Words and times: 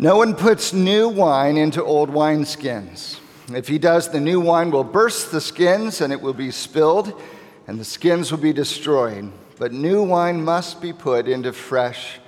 No 0.00 0.16
one 0.16 0.36
puts 0.36 0.72
new 0.72 1.08
wine 1.08 1.56
into 1.56 1.82
old 1.82 2.08
wineskins. 2.08 3.18
If 3.52 3.66
he 3.66 3.80
does, 3.80 4.08
the 4.08 4.20
new 4.20 4.38
wine 4.38 4.70
will 4.70 4.84
burst 4.84 5.32
the 5.32 5.40
skins 5.40 6.00
and 6.00 6.12
it 6.12 6.20
will 6.20 6.34
be 6.34 6.52
spilled, 6.52 7.20
and 7.66 7.80
the 7.80 7.84
skins 7.84 8.30
will 8.30 8.38
be 8.38 8.52
destroyed. 8.52 9.32
But 9.58 9.72
new 9.72 10.04
wine 10.04 10.44
must 10.44 10.80
be 10.80 10.92
put 10.92 11.26
into 11.26 11.52
fresh 11.52 12.20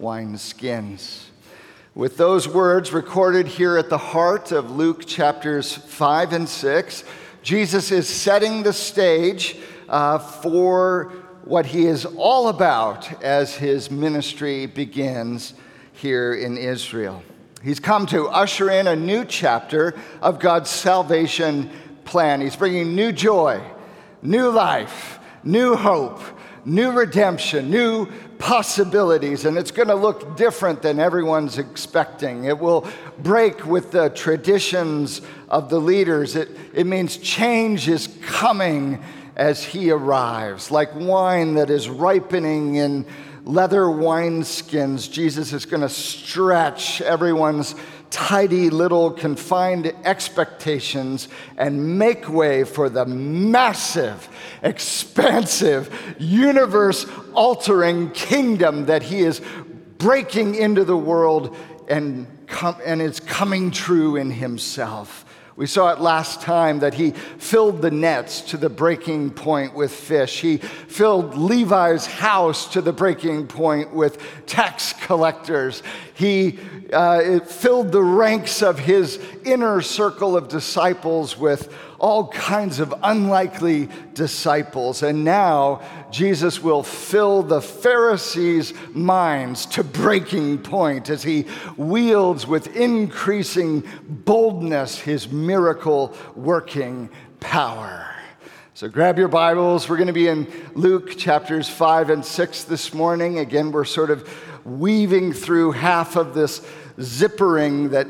wineskins. 0.00 1.24
With 1.92 2.18
those 2.18 2.46
words 2.46 2.92
recorded 2.92 3.48
here 3.48 3.76
at 3.76 3.90
the 3.90 3.98
heart 3.98 4.52
of 4.52 4.70
Luke 4.70 5.04
chapters 5.04 5.72
5 5.72 6.32
and 6.32 6.48
6, 6.48 7.02
Jesus 7.42 7.90
is 7.90 8.08
setting 8.08 8.62
the 8.62 8.72
stage 8.72 9.56
uh, 9.88 10.20
for 10.20 11.12
what 11.42 11.66
he 11.66 11.86
is 11.86 12.04
all 12.04 12.46
about 12.46 13.24
as 13.24 13.56
his 13.56 13.90
ministry 13.90 14.66
begins 14.66 15.54
here 16.00 16.32
in 16.32 16.56
Israel. 16.56 17.22
He's 17.62 17.80
come 17.80 18.06
to 18.06 18.28
usher 18.28 18.70
in 18.70 18.86
a 18.86 18.94
new 18.94 19.24
chapter 19.24 19.96
of 20.22 20.38
God's 20.38 20.70
salvation 20.70 21.70
plan. 22.04 22.40
He's 22.40 22.54
bringing 22.54 22.94
new 22.94 23.10
joy, 23.10 23.60
new 24.22 24.48
life, 24.48 25.18
new 25.42 25.74
hope, 25.74 26.20
new 26.64 26.92
redemption, 26.92 27.68
new 27.68 28.06
possibilities, 28.38 29.44
and 29.44 29.58
it's 29.58 29.72
going 29.72 29.88
to 29.88 29.96
look 29.96 30.36
different 30.36 30.82
than 30.82 31.00
everyone's 31.00 31.58
expecting. 31.58 32.44
It 32.44 32.60
will 32.60 32.86
break 33.18 33.66
with 33.66 33.90
the 33.90 34.10
traditions 34.10 35.20
of 35.48 35.68
the 35.68 35.80
leaders. 35.80 36.36
It, 36.36 36.48
it 36.74 36.86
means 36.86 37.16
change 37.16 37.88
is 37.88 38.08
coming 38.22 39.02
as 39.34 39.64
he 39.64 39.90
arrives, 39.90 40.70
like 40.70 40.94
wine 40.94 41.54
that 41.54 41.70
is 41.70 41.88
ripening 41.88 42.76
in 42.76 43.04
leather 43.48 43.84
wineskins, 43.84 45.10
Jesus 45.10 45.54
is 45.54 45.64
going 45.64 45.80
to 45.80 45.88
stretch 45.88 47.00
everyone's 47.00 47.74
tidy 48.10 48.68
little 48.68 49.10
confined 49.10 49.90
expectations 50.04 51.28
and 51.56 51.98
make 51.98 52.28
way 52.28 52.62
for 52.62 52.90
the 52.90 53.06
massive, 53.06 54.28
expansive, 54.62 56.14
universe 56.18 57.06
altering 57.32 58.10
kingdom 58.10 58.84
that 58.84 59.02
he 59.02 59.20
is 59.20 59.40
breaking 59.96 60.54
into 60.54 60.84
the 60.84 60.96
world 60.96 61.56
and, 61.88 62.26
com- 62.48 62.76
and 62.84 63.00
coming 63.26 63.70
true 63.70 64.16
in 64.16 64.30
himself. 64.30 65.24
We 65.58 65.66
saw 65.66 65.92
it 65.92 66.00
last 66.00 66.40
time 66.40 66.78
that 66.78 66.94
he 66.94 67.10
filled 67.10 67.82
the 67.82 67.90
nets 67.90 68.42
to 68.42 68.56
the 68.56 68.68
breaking 68.68 69.30
point 69.30 69.74
with 69.74 69.90
fish. 69.90 70.40
He 70.40 70.58
filled 70.58 71.36
Levi's 71.36 72.06
house 72.06 72.72
to 72.74 72.80
the 72.80 72.92
breaking 72.92 73.48
point 73.48 73.92
with 73.92 74.22
tax 74.46 74.92
collectors. 74.92 75.82
He 76.14 76.60
uh, 76.92 77.40
filled 77.40 77.90
the 77.90 78.04
ranks 78.04 78.62
of 78.62 78.78
his 78.78 79.18
inner 79.44 79.82
circle 79.82 80.36
of 80.36 80.46
disciples 80.46 81.36
with 81.36 81.74
all 81.98 82.28
kinds 82.28 82.78
of 82.78 82.94
unlikely 83.02 83.88
disciples. 84.14 85.02
And 85.02 85.24
now 85.24 85.82
Jesus 86.10 86.62
will 86.62 86.82
fill 86.82 87.42
the 87.42 87.60
Pharisees' 87.60 88.72
minds 88.92 89.66
to 89.66 89.82
breaking 89.82 90.58
point 90.58 91.10
as 91.10 91.22
he 91.22 91.46
wields 91.76 92.46
with 92.46 92.76
increasing 92.76 93.82
boldness 94.08 94.98
his 94.98 95.30
miracle 95.30 96.14
working 96.36 97.10
power. 97.40 98.14
So 98.74 98.88
grab 98.88 99.18
your 99.18 99.26
Bibles. 99.26 99.88
We're 99.88 99.96
going 99.96 100.06
to 100.06 100.12
be 100.12 100.28
in 100.28 100.46
Luke 100.74 101.16
chapters 101.16 101.68
5 101.68 102.10
and 102.10 102.24
6 102.24 102.64
this 102.64 102.94
morning. 102.94 103.40
Again, 103.40 103.72
we're 103.72 103.84
sort 103.84 104.10
of 104.10 104.28
weaving 104.64 105.32
through 105.32 105.72
half 105.72 106.14
of 106.14 106.32
this 106.32 106.60
zippering 106.96 107.90
that 107.90 108.06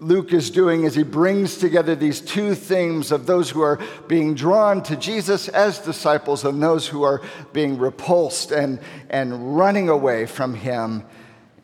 Luke 0.00 0.32
is 0.32 0.50
doing 0.50 0.82
is 0.82 0.94
he 0.94 1.04
brings 1.04 1.56
together 1.56 1.94
these 1.94 2.20
two 2.20 2.54
themes 2.54 3.12
of 3.12 3.26
those 3.26 3.50
who 3.50 3.62
are 3.62 3.78
being 4.08 4.34
drawn 4.34 4.82
to 4.82 4.96
Jesus 4.96 5.48
as 5.48 5.78
disciples 5.78 6.44
and 6.44 6.60
those 6.60 6.88
who 6.88 7.04
are 7.04 7.22
being 7.52 7.78
repulsed 7.78 8.50
and, 8.50 8.80
and 9.08 9.56
running 9.56 9.88
away 9.88 10.26
from 10.26 10.54
him. 10.54 11.04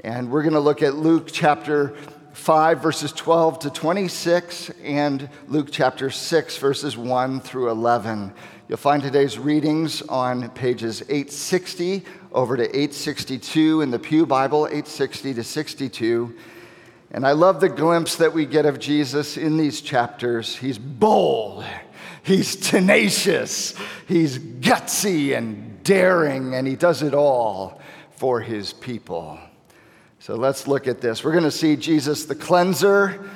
And 0.05 0.31
we're 0.31 0.43
going 0.43 0.55
to 0.55 0.61
look 0.61 0.81
at 0.81 0.95
Luke 0.95 1.29
chapter 1.33 1.97
5, 2.33 2.81
verses 2.81 3.13
12 3.13 3.59
to 3.61 3.71
26, 3.71 4.71
and 4.85 5.29
Luke 5.49 5.69
chapter 5.71 6.09
6, 6.09 6.57
verses 6.59 6.97
1 6.97 7.41
through 7.41 7.71
11. 7.71 8.33
You'll 8.69 8.79
find 8.79 9.03
today's 9.03 9.39
readings 9.39 10.01
on 10.03 10.49
pages 10.51 11.03
860 11.03 12.05
over 12.33 12.57
to 12.57 12.63
862 12.63 13.83
in 13.83 13.91
the 13.91 13.99
Pew 13.99 14.25
Bible, 14.25 14.67
860 14.67 15.35
to 15.35 15.43
62. 15.43 16.37
And 17.12 17.26
I 17.26 17.32
love 17.32 17.60
the 17.60 17.69
glimpse 17.69 18.16
that 18.16 18.32
we 18.32 18.47
get 18.47 18.66
of 18.66 18.78
Jesus 18.78 19.37
in 19.37 19.56
these 19.56 19.81
chapters. 19.81 20.54
He's 20.54 20.78
bold, 20.78 21.65
he's 22.22 22.54
tenacious, 22.54 23.75
he's 24.06 24.38
gutsy 24.38 25.37
and 25.37 25.82
daring, 25.82 26.54
and 26.54 26.69
he 26.69 26.76
does 26.76 27.03
it 27.03 27.15
all 27.15 27.81
for 28.12 28.41
his 28.41 28.72
people. 28.72 29.38
So 30.21 30.34
let's 30.34 30.69
look 30.69 30.87
at 30.87 31.00
this. 31.00 31.25
We're 31.25 31.32
going 31.32 31.44
to 31.44 31.50
see 31.50 31.76
Jesus 31.76 32.26
the 32.26 32.34
cleanser, 32.34 33.28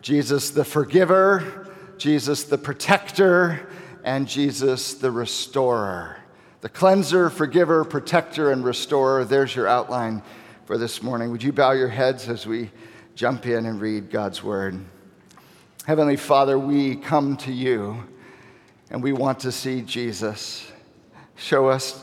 Jesus 0.00 0.50
the 0.50 0.64
forgiver, 0.64 1.74
Jesus 1.98 2.44
the 2.44 2.56
protector, 2.56 3.68
and 4.04 4.26
Jesus 4.26 4.94
the 4.94 5.10
restorer. 5.10 6.16
The 6.60 6.68
cleanser, 6.68 7.28
forgiver, 7.28 7.84
protector, 7.84 8.52
and 8.52 8.64
restorer. 8.64 9.24
There's 9.24 9.54
your 9.54 9.66
outline 9.66 10.22
for 10.64 10.78
this 10.78 11.02
morning. 11.02 11.30
Would 11.32 11.42
you 11.42 11.52
bow 11.52 11.72
your 11.72 11.88
heads 11.88 12.28
as 12.28 12.46
we 12.46 12.70
jump 13.18 13.46
in 13.46 13.66
and 13.66 13.80
read 13.80 14.12
God's 14.12 14.44
word. 14.44 14.78
Heavenly 15.84 16.14
Father, 16.14 16.56
we 16.56 16.94
come 16.94 17.36
to 17.38 17.52
you 17.52 18.04
and 18.90 19.02
we 19.02 19.12
want 19.12 19.40
to 19.40 19.50
see 19.50 19.82
Jesus. 19.82 20.70
Show 21.34 21.66
us 21.66 22.00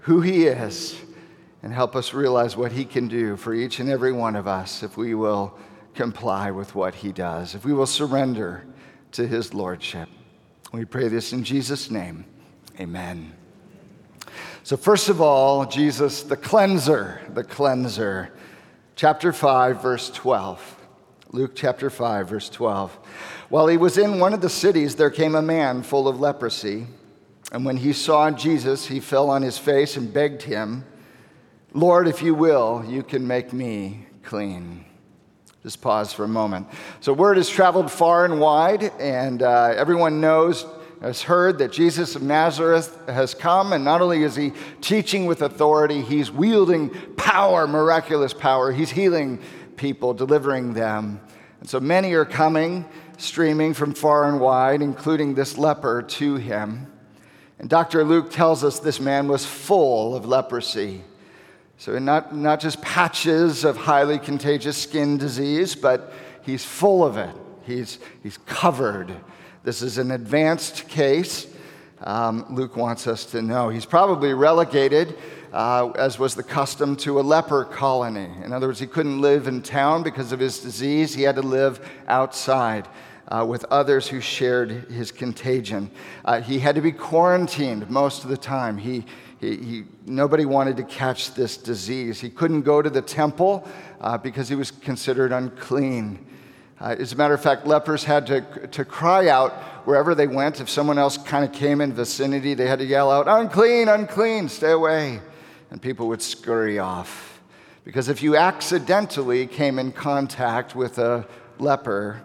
who 0.00 0.20
he 0.20 0.44
is 0.44 1.00
and 1.62 1.72
help 1.72 1.96
us 1.96 2.12
realize 2.12 2.58
what 2.58 2.72
he 2.72 2.84
can 2.84 3.08
do 3.08 3.38
for 3.38 3.54
each 3.54 3.80
and 3.80 3.88
every 3.88 4.12
one 4.12 4.36
of 4.36 4.46
us 4.46 4.82
if 4.82 4.98
we 4.98 5.14
will 5.14 5.56
comply 5.94 6.50
with 6.50 6.74
what 6.74 6.94
he 6.94 7.10
does, 7.10 7.54
if 7.54 7.64
we 7.64 7.72
will 7.72 7.86
surrender 7.86 8.66
to 9.12 9.26
his 9.26 9.54
lordship. 9.54 10.10
We 10.72 10.84
pray 10.84 11.08
this 11.08 11.32
in 11.32 11.42
Jesus' 11.42 11.90
name. 11.90 12.26
Amen. 12.78 13.32
So, 14.62 14.76
first 14.76 15.08
of 15.08 15.22
all, 15.22 15.64
Jesus, 15.64 16.22
the 16.22 16.36
cleanser, 16.36 17.22
the 17.32 17.44
cleanser 17.44 18.30
chapter 18.96 19.32
5, 19.32 19.82
verse 19.82 20.10
12. 20.10 20.80
Luke 21.32 21.52
chapter 21.54 21.90
5, 21.90 22.28
verse 22.28 22.48
12. 22.48 22.92
While 23.48 23.66
he 23.66 23.76
was 23.76 23.98
in 23.98 24.20
one 24.20 24.32
of 24.32 24.40
the 24.40 24.48
cities, 24.48 24.94
there 24.94 25.10
came 25.10 25.34
a 25.34 25.42
man 25.42 25.82
full 25.82 26.06
of 26.06 26.20
leprosy. 26.20 26.86
And 27.50 27.64
when 27.64 27.76
he 27.76 27.92
saw 27.92 28.30
Jesus, 28.30 28.86
he 28.86 29.00
fell 29.00 29.30
on 29.30 29.42
his 29.42 29.58
face 29.58 29.96
and 29.96 30.12
begged 30.12 30.42
him, 30.42 30.84
Lord, 31.72 32.06
if 32.06 32.22
you 32.22 32.34
will, 32.34 32.84
you 32.86 33.02
can 33.02 33.26
make 33.26 33.52
me 33.52 34.06
clean. 34.22 34.84
Just 35.64 35.80
pause 35.80 36.12
for 36.12 36.24
a 36.24 36.28
moment. 36.28 36.68
So, 37.00 37.12
word 37.12 37.36
has 37.36 37.48
traveled 37.48 37.90
far 37.90 38.24
and 38.24 38.38
wide, 38.38 38.92
and 39.00 39.42
uh, 39.42 39.72
everyone 39.74 40.20
knows 40.20 40.66
has 41.04 41.20
heard 41.20 41.58
that 41.58 41.70
Jesus 41.70 42.16
of 42.16 42.22
Nazareth 42.22 42.98
has 43.08 43.34
come, 43.34 43.74
and 43.74 43.84
not 43.84 44.00
only 44.00 44.22
is 44.22 44.36
he 44.36 44.52
teaching 44.80 45.26
with 45.26 45.42
authority, 45.42 46.00
he's 46.00 46.30
wielding 46.30 46.88
power, 47.16 47.66
miraculous 47.66 48.32
power. 48.32 48.72
He's 48.72 48.90
healing 48.90 49.38
people, 49.76 50.14
delivering 50.14 50.72
them. 50.72 51.20
And 51.60 51.68
so 51.68 51.78
many 51.78 52.14
are 52.14 52.24
coming, 52.24 52.86
streaming 53.18 53.74
from 53.74 53.92
far 53.92 54.26
and 54.30 54.40
wide, 54.40 54.80
including 54.80 55.34
this 55.34 55.58
leper, 55.58 56.00
to 56.00 56.36
him. 56.36 56.90
And 57.58 57.68
Dr. 57.68 58.02
Luke 58.02 58.30
tells 58.30 58.64
us 58.64 58.80
this 58.80 58.98
man 58.98 59.28
was 59.28 59.44
full 59.44 60.16
of 60.16 60.24
leprosy. 60.24 61.04
So, 61.76 61.98
not, 61.98 62.34
not 62.34 62.60
just 62.60 62.80
patches 62.80 63.64
of 63.64 63.76
highly 63.76 64.18
contagious 64.18 64.78
skin 64.78 65.18
disease, 65.18 65.74
but 65.74 66.14
he's 66.42 66.64
full 66.64 67.04
of 67.04 67.18
it. 67.18 67.34
He's, 67.66 67.98
he's 68.22 68.38
covered 68.38 69.14
this 69.64 69.80
is 69.80 69.96
an 69.96 70.10
advanced 70.10 70.88
case. 70.88 71.46
Um, 72.02 72.44
Luke 72.50 72.76
wants 72.76 73.06
us 73.06 73.24
to 73.26 73.40
know. 73.40 73.70
He's 73.70 73.86
probably 73.86 74.34
relegated, 74.34 75.16
uh, 75.54 75.88
as 75.96 76.18
was 76.18 76.34
the 76.34 76.42
custom, 76.42 76.96
to 76.96 77.18
a 77.18 77.22
leper 77.22 77.64
colony. 77.64 78.28
In 78.44 78.52
other 78.52 78.66
words, 78.66 78.78
he 78.78 78.86
couldn't 78.86 79.22
live 79.22 79.48
in 79.48 79.62
town 79.62 80.02
because 80.02 80.32
of 80.32 80.38
his 80.38 80.58
disease, 80.58 81.14
he 81.14 81.22
had 81.22 81.36
to 81.36 81.42
live 81.42 81.80
outside. 82.06 82.86
Uh, 83.26 83.42
with 83.42 83.64
others 83.70 84.06
who 84.06 84.20
shared 84.20 84.70
his 84.90 85.10
contagion. 85.10 85.90
Uh, 86.26 86.42
he 86.42 86.58
had 86.58 86.74
to 86.74 86.82
be 86.82 86.92
quarantined 86.92 87.88
most 87.88 88.22
of 88.22 88.28
the 88.28 88.36
time. 88.36 88.76
He, 88.76 89.06
he, 89.40 89.56
he, 89.56 89.84
nobody 90.04 90.44
wanted 90.44 90.76
to 90.76 90.82
catch 90.82 91.32
this 91.32 91.56
disease. 91.56 92.20
He 92.20 92.28
couldn't 92.28 92.62
go 92.62 92.82
to 92.82 92.90
the 92.90 93.00
temple 93.00 93.66
uh, 94.02 94.18
because 94.18 94.50
he 94.50 94.54
was 94.54 94.70
considered 94.70 95.32
unclean. 95.32 96.18
Uh, 96.84 96.94
as 96.98 97.14
a 97.14 97.16
matter 97.16 97.32
of 97.32 97.40
fact, 97.40 97.66
lepers 97.66 98.04
had 98.04 98.26
to, 98.26 98.42
to 98.66 98.84
cry 98.84 99.28
out 99.28 99.54
wherever 99.86 100.14
they 100.14 100.26
went. 100.26 100.60
If 100.60 100.68
someone 100.68 100.98
else 100.98 101.16
kind 101.16 101.42
of 101.42 101.50
came 101.50 101.80
in 101.80 101.94
vicinity, 101.94 102.52
they 102.52 102.66
had 102.66 102.78
to 102.80 102.84
yell 102.84 103.10
out, 103.10 103.26
unclean, 103.26 103.88
unclean, 103.88 104.50
stay 104.50 104.72
away. 104.72 105.22
And 105.70 105.80
people 105.80 106.08
would 106.08 106.20
scurry 106.20 106.78
off. 106.78 107.40
Because 107.86 108.10
if 108.10 108.22
you 108.22 108.36
accidentally 108.36 109.46
came 109.46 109.78
in 109.78 109.92
contact 109.92 110.76
with 110.76 110.98
a 110.98 111.26
leper, 111.58 112.22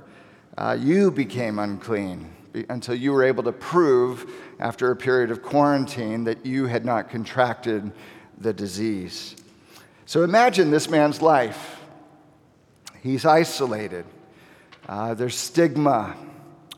uh, 0.58 0.76
you 0.78 1.10
became 1.10 1.58
unclean 1.58 2.30
until 2.68 2.96
you 2.96 3.14
were 3.14 3.24
able 3.24 3.44
to 3.44 3.54
prove 3.54 4.30
after 4.60 4.92
a 4.92 4.96
period 4.96 5.32
of 5.32 5.42
quarantine 5.42 6.26
that 6.26 6.46
you 6.46 6.66
had 6.66 6.84
not 6.84 7.10
contracted 7.10 7.94
the 8.40 8.52
disease. 8.52 9.38
So 10.06 10.24
imagine 10.24 10.70
this 10.70 10.90
man's 10.90 11.22
life. 11.22 11.80
He's 13.02 13.24
isolated, 13.24 14.04
uh, 14.90 15.14
there's 15.14 15.36
stigma 15.36 16.18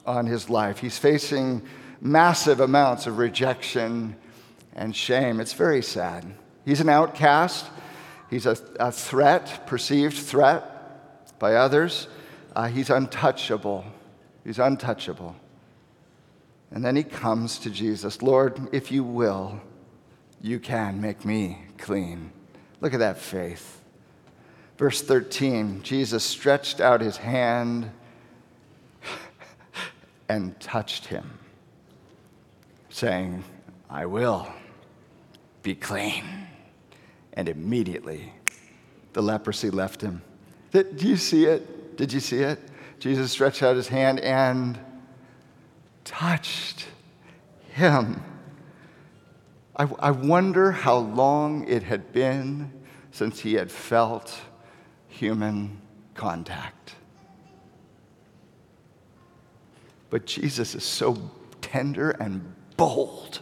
on 0.05 0.25
his 0.25 0.49
life, 0.49 0.79
he's 0.79 0.97
facing 0.97 1.61
massive 2.01 2.59
amounts 2.59 3.07
of 3.07 3.17
rejection 3.17 4.17
and 4.75 4.93
shame. 4.93 5.39
It's 5.39 5.53
very 5.53 5.81
sad. 5.81 6.25
He's 6.65 6.81
an 6.81 6.89
outcast. 6.89 7.65
He's 8.29 8.45
a, 8.45 8.57
a 8.79 8.91
threat, 8.91 9.65
perceived 9.65 10.17
threat 10.17 11.39
by 11.39 11.55
others. 11.55 12.09
Uh, 12.53 12.67
he's 12.67 12.89
untouchable. 12.89 13.85
He's 14.43 14.59
untouchable. 14.59 15.35
And 16.69 16.83
then 16.83 16.97
he 16.97 17.03
comes 17.03 17.59
to 17.59 17.69
Jesus 17.69 18.21
Lord, 18.21 18.59
if 18.73 18.91
you 18.91 19.05
will, 19.05 19.61
you 20.41 20.59
can 20.59 20.99
make 20.99 21.23
me 21.23 21.59
clean. 21.77 22.31
Look 22.81 22.93
at 22.93 22.99
that 22.99 23.19
faith. 23.19 23.81
Verse 24.77 25.01
13 25.01 25.81
Jesus 25.81 26.25
stretched 26.25 26.81
out 26.81 26.99
his 26.99 27.15
hand 27.15 27.91
and 30.31 30.57
touched 30.61 31.07
him, 31.07 31.29
saying, 32.87 33.43
I 33.89 34.05
will 34.05 34.47
be 35.61 35.75
clean. 35.75 36.23
And 37.33 37.49
immediately 37.49 38.31
the 39.11 39.21
leprosy 39.21 39.69
left 39.69 39.99
him. 40.01 40.21
Did 40.71 41.03
you 41.03 41.17
see 41.17 41.43
it? 41.45 41.97
Did 41.97 42.13
you 42.13 42.21
see 42.21 42.39
it? 42.39 42.59
Jesus 42.99 43.29
stretched 43.29 43.61
out 43.61 43.75
his 43.75 43.89
hand 43.89 44.21
and 44.21 44.79
touched 46.05 46.87
him. 47.73 48.23
I, 49.75 49.89
I 49.99 50.11
wonder 50.11 50.71
how 50.71 50.97
long 50.97 51.67
it 51.67 51.83
had 51.83 52.13
been 52.13 52.71
since 53.11 53.41
he 53.41 53.55
had 53.55 53.69
felt 53.69 54.39
human 55.09 55.81
contact. 56.13 56.95
But 60.11 60.27
Jesus 60.27 60.75
is 60.75 60.83
so 60.83 61.31
tender 61.61 62.11
and 62.11 62.53
bold 62.77 63.39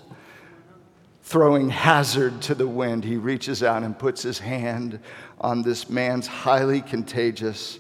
throwing 1.30 1.70
hazard 1.70 2.42
to 2.42 2.56
the 2.56 2.68
wind, 2.68 3.04
he 3.04 3.16
reaches 3.16 3.62
out 3.62 3.84
and 3.84 3.98
puts 3.98 4.24
his 4.24 4.40
hand 4.40 5.00
on 5.40 5.62
this 5.62 5.88
man's 5.88 6.26
highly 6.26 6.82
contagious, 6.82 7.78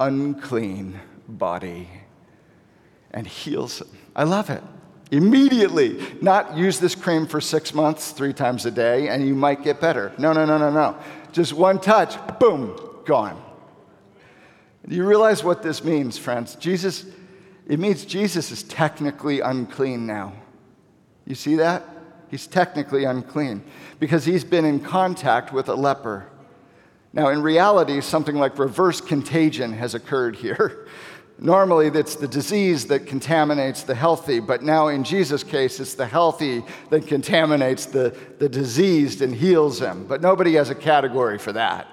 unclean 0.00 0.98
body 1.28 1.88
and 3.12 3.24
heals 3.24 3.80
him. 3.80 3.88
I 4.16 4.24
love 4.24 4.50
it. 4.50 4.64
Immediately, 5.12 6.18
not 6.20 6.56
use 6.56 6.80
this 6.80 6.96
cream 6.96 7.28
for 7.28 7.40
six 7.40 7.72
months, 7.72 8.10
three 8.10 8.32
times 8.32 8.66
a 8.66 8.70
day, 8.72 9.06
and 9.06 9.24
you 9.24 9.36
might 9.36 9.62
get 9.62 9.80
better. 9.80 10.12
No, 10.18 10.32
no, 10.32 10.44
no, 10.44 10.58
no, 10.58 10.68
no. 10.68 10.98
Just 11.30 11.52
one 11.52 11.78
touch, 11.78 12.16
boom, 12.40 12.76
gone. 13.06 13.40
Do 14.88 14.96
you 14.96 15.06
realize 15.06 15.44
what 15.44 15.62
this 15.62 15.84
means, 15.84 16.18
friends? 16.18 16.56
Jesus, 16.56 17.06
it 17.68 17.78
means 17.78 18.06
Jesus 18.06 18.50
is 18.50 18.62
technically 18.62 19.40
unclean 19.40 20.06
now. 20.06 20.32
You 21.26 21.34
see 21.34 21.56
that? 21.56 21.84
He's 22.30 22.46
technically 22.46 23.04
unclean 23.04 23.62
because 24.00 24.24
he's 24.24 24.44
been 24.44 24.64
in 24.64 24.80
contact 24.80 25.52
with 25.52 25.68
a 25.68 25.74
leper. 25.74 26.26
Now, 27.12 27.28
in 27.28 27.42
reality, 27.42 28.00
something 28.00 28.36
like 28.36 28.58
reverse 28.58 29.00
contagion 29.00 29.72
has 29.74 29.94
occurred 29.94 30.36
here. 30.36 30.86
Normally, 31.38 31.86
it's 31.86 32.16
the 32.16 32.26
disease 32.26 32.86
that 32.86 33.06
contaminates 33.06 33.84
the 33.84 33.94
healthy, 33.94 34.40
but 34.40 34.62
now 34.62 34.88
in 34.88 35.04
Jesus' 35.04 35.44
case, 35.44 35.78
it's 35.78 35.94
the 35.94 36.06
healthy 36.06 36.64
that 36.90 37.06
contaminates 37.06 37.86
the, 37.86 38.16
the 38.38 38.48
diseased 38.48 39.22
and 39.22 39.32
heals 39.34 39.80
him. 39.80 40.04
But 40.06 40.20
nobody 40.20 40.54
has 40.54 40.68
a 40.68 40.74
category 40.74 41.38
for 41.38 41.52
that. 41.52 41.86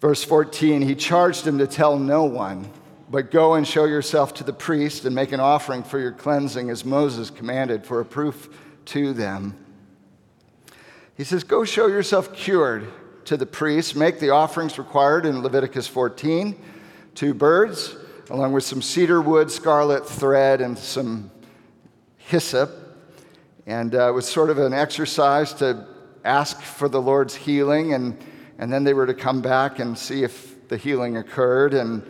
Verse 0.00 0.24
14, 0.24 0.80
he 0.82 0.94
charged 0.94 1.46
him 1.46 1.58
to 1.58 1.66
tell 1.66 1.98
no 1.98 2.24
one 2.24 2.70
but 3.14 3.30
go 3.30 3.54
and 3.54 3.64
show 3.64 3.84
yourself 3.84 4.34
to 4.34 4.42
the 4.42 4.52
priest 4.52 5.04
and 5.04 5.14
make 5.14 5.30
an 5.30 5.38
offering 5.38 5.84
for 5.84 6.00
your 6.00 6.10
cleansing 6.10 6.68
as 6.68 6.84
Moses 6.84 7.30
commanded 7.30 7.86
for 7.86 8.00
a 8.00 8.04
proof 8.04 8.48
to 8.86 9.12
them. 9.12 9.56
He 11.16 11.22
says, 11.22 11.44
Go 11.44 11.64
show 11.64 11.86
yourself 11.86 12.34
cured 12.34 12.92
to 13.26 13.36
the 13.36 13.46
priest, 13.46 13.94
make 13.94 14.18
the 14.18 14.30
offerings 14.30 14.78
required 14.78 15.26
in 15.26 15.44
Leviticus 15.44 15.86
14 15.86 16.60
two 17.14 17.34
birds, 17.34 17.94
along 18.30 18.52
with 18.52 18.64
some 18.64 18.82
cedar 18.82 19.22
wood, 19.22 19.48
scarlet 19.48 20.08
thread, 20.08 20.60
and 20.60 20.76
some 20.76 21.30
hyssop. 22.16 22.98
And 23.64 23.94
uh, 23.94 24.08
it 24.08 24.12
was 24.12 24.28
sort 24.28 24.50
of 24.50 24.58
an 24.58 24.72
exercise 24.72 25.54
to 25.54 25.86
ask 26.24 26.60
for 26.60 26.88
the 26.88 27.00
Lord's 27.00 27.36
healing, 27.36 27.94
and, 27.94 28.18
and 28.58 28.72
then 28.72 28.82
they 28.82 28.92
were 28.92 29.06
to 29.06 29.14
come 29.14 29.40
back 29.40 29.78
and 29.78 29.96
see 29.96 30.24
if 30.24 30.66
the 30.66 30.76
healing 30.76 31.16
occurred. 31.16 31.74
And 31.74 32.02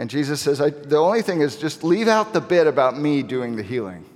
and 0.00 0.08
Jesus 0.08 0.40
says, 0.40 0.60
the 0.60 0.96
only 0.96 1.20
thing 1.20 1.42
is 1.42 1.56
just 1.56 1.84
leave 1.84 2.08
out 2.08 2.32
the 2.32 2.40
bit 2.40 2.66
about 2.66 2.98
me 2.98 3.22
doing 3.22 3.54
the 3.54 3.62
healing. 3.62 4.06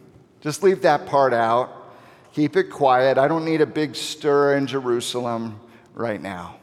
Just 0.41 0.63
leave 0.63 0.81
that 0.81 1.05
part 1.05 1.35
out. 1.35 1.93
Keep 2.33 2.57
it 2.57 2.71
quiet. 2.71 3.19
I 3.19 3.29
don't 3.29 3.45
need 3.45 3.61
a 3.61 3.67
big 3.67 3.95
stir 3.95 4.57
in 4.57 4.67
Jerusalem 4.67 5.61
right 5.93 6.23
now. 6.23 6.57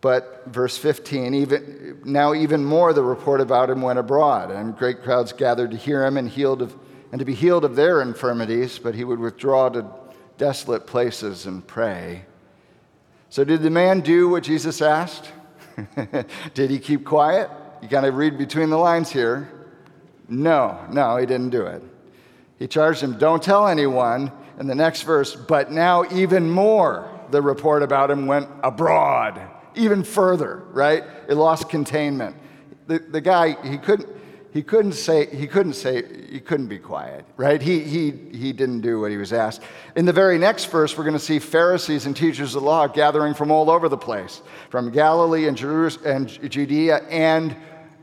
But 0.00 0.44
verse 0.46 0.78
15, 0.78 1.34
even, 1.34 2.02
now 2.04 2.34
even 2.34 2.64
more 2.64 2.92
the 2.92 3.02
report 3.02 3.40
about 3.40 3.68
him 3.68 3.82
went 3.82 3.98
abroad, 3.98 4.52
and 4.52 4.76
great 4.76 5.02
crowds 5.02 5.32
gathered 5.32 5.72
to 5.72 5.76
hear 5.76 6.06
him 6.06 6.18
and, 6.18 6.28
healed 6.28 6.62
of, 6.62 6.76
and 7.10 7.18
to 7.18 7.24
be 7.24 7.34
healed 7.34 7.64
of 7.64 7.74
their 7.74 8.00
infirmities, 8.00 8.78
but 8.78 8.94
he 8.94 9.02
would 9.02 9.18
withdraw 9.18 9.68
to 9.70 9.84
desolate 10.36 10.86
places 10.86 11.46
and 11.46 11.66
pray. 11.66 12.26
So, 13.28 13.42
did 13.42 13.62
the 13.62 13.70
man 13.70 14.02
do 14.02 14.28
what 14.28 14.44
Jesus 14.44 14.80
asked? 14.80 15.32
Did 16.54 16.70
he 16.70 16.78
keep 16.78 17.04
quiet? 17.04 17.50
You 17.82 17.88
got 17.88 18.02
to 18.02 18.12
read 18.12 18.38
between 18.38 18.70
the 18.70 18.76
lines 18.76 19.10
here. 19.10 19.50
No, 20.28 20.78
no, 20.90 21.16
he 21.16 21.26
didn't 21.26 21.50
do 21.50 21.66
it. 21.66 21.82
He 22.58 22.66
charged 22.66 23.02
him, 23.02 23.18
Don't 23.18 23.42
tell 23.42 23.66
anyone. 23.66 24.32
In 24.58 24.66
the 24.66 24.74
next 24.74 25.02
verse, 25.02 25.36
but 25.36 25.70
now 25.70 26.04
even 26.10 26.50
more, 26.50 27.08
the 27.30 27.40
report 27.40 27.84
about 27.84 28.10
him 28.10 28.26
went 28.26 28.48
abroad, 28.64 29.40
even 29.76 30.02
further, 30.02 30.64
right? 30.72 31.04
It 31.28 31.34
lost 31.34 31.68
containment. 31.68 32.34
The, 32.88 32.98
the 32.98 33.20
guy, 33.20 33.56
he 33.62 33.78
couldn't, 33.78 34.08
he 34.52 34.62
couldn't 34.62 34.92
say 34.92 35.26
he 35.34 35.46
couldn't 35.46 35.74
say 35.74 36.02
he 36.30 36.40
couldn't 36.40 36.68
be 36.68 36.78
quiet 36.78 37.24
right? 37.36 37.60
He, 37.60 37.80
he, 37.80 38.10
he 38.10 38.52
didn't 38.52 38.80
do 38.80 39.00
what 39.00 39.10
he 39.10 39.16
was 39.16 39.32
asked. 39.32 39.62
In 39.96 40.04
the 40.04 40.12
very 40.12 40.38
next 40.38 40.66
verse 40.66 40.96
we're 40.96 41.04
going 41.04 41.14
to 41.14 41.20
see 41.20 41.38
pharisees 41.38 42.06
and 42.06 42.16
teachers 42.16 42.54
of 42.54 42.62
the 42.62 42.66
law 42.66 42.86
gathering 42.86 43.34
from 43.34 43.50
all 43.50 43.70
over 43.70 43.88
the 43.88 43.98
place 43.98 44.42
from 44.70 44.90
galilee 44.90 45.46
and, 45.46 45.56
Jerus- 45.56 46.04
and 46.04 46.28
judea 46.50 46.98
and 47.08 47.56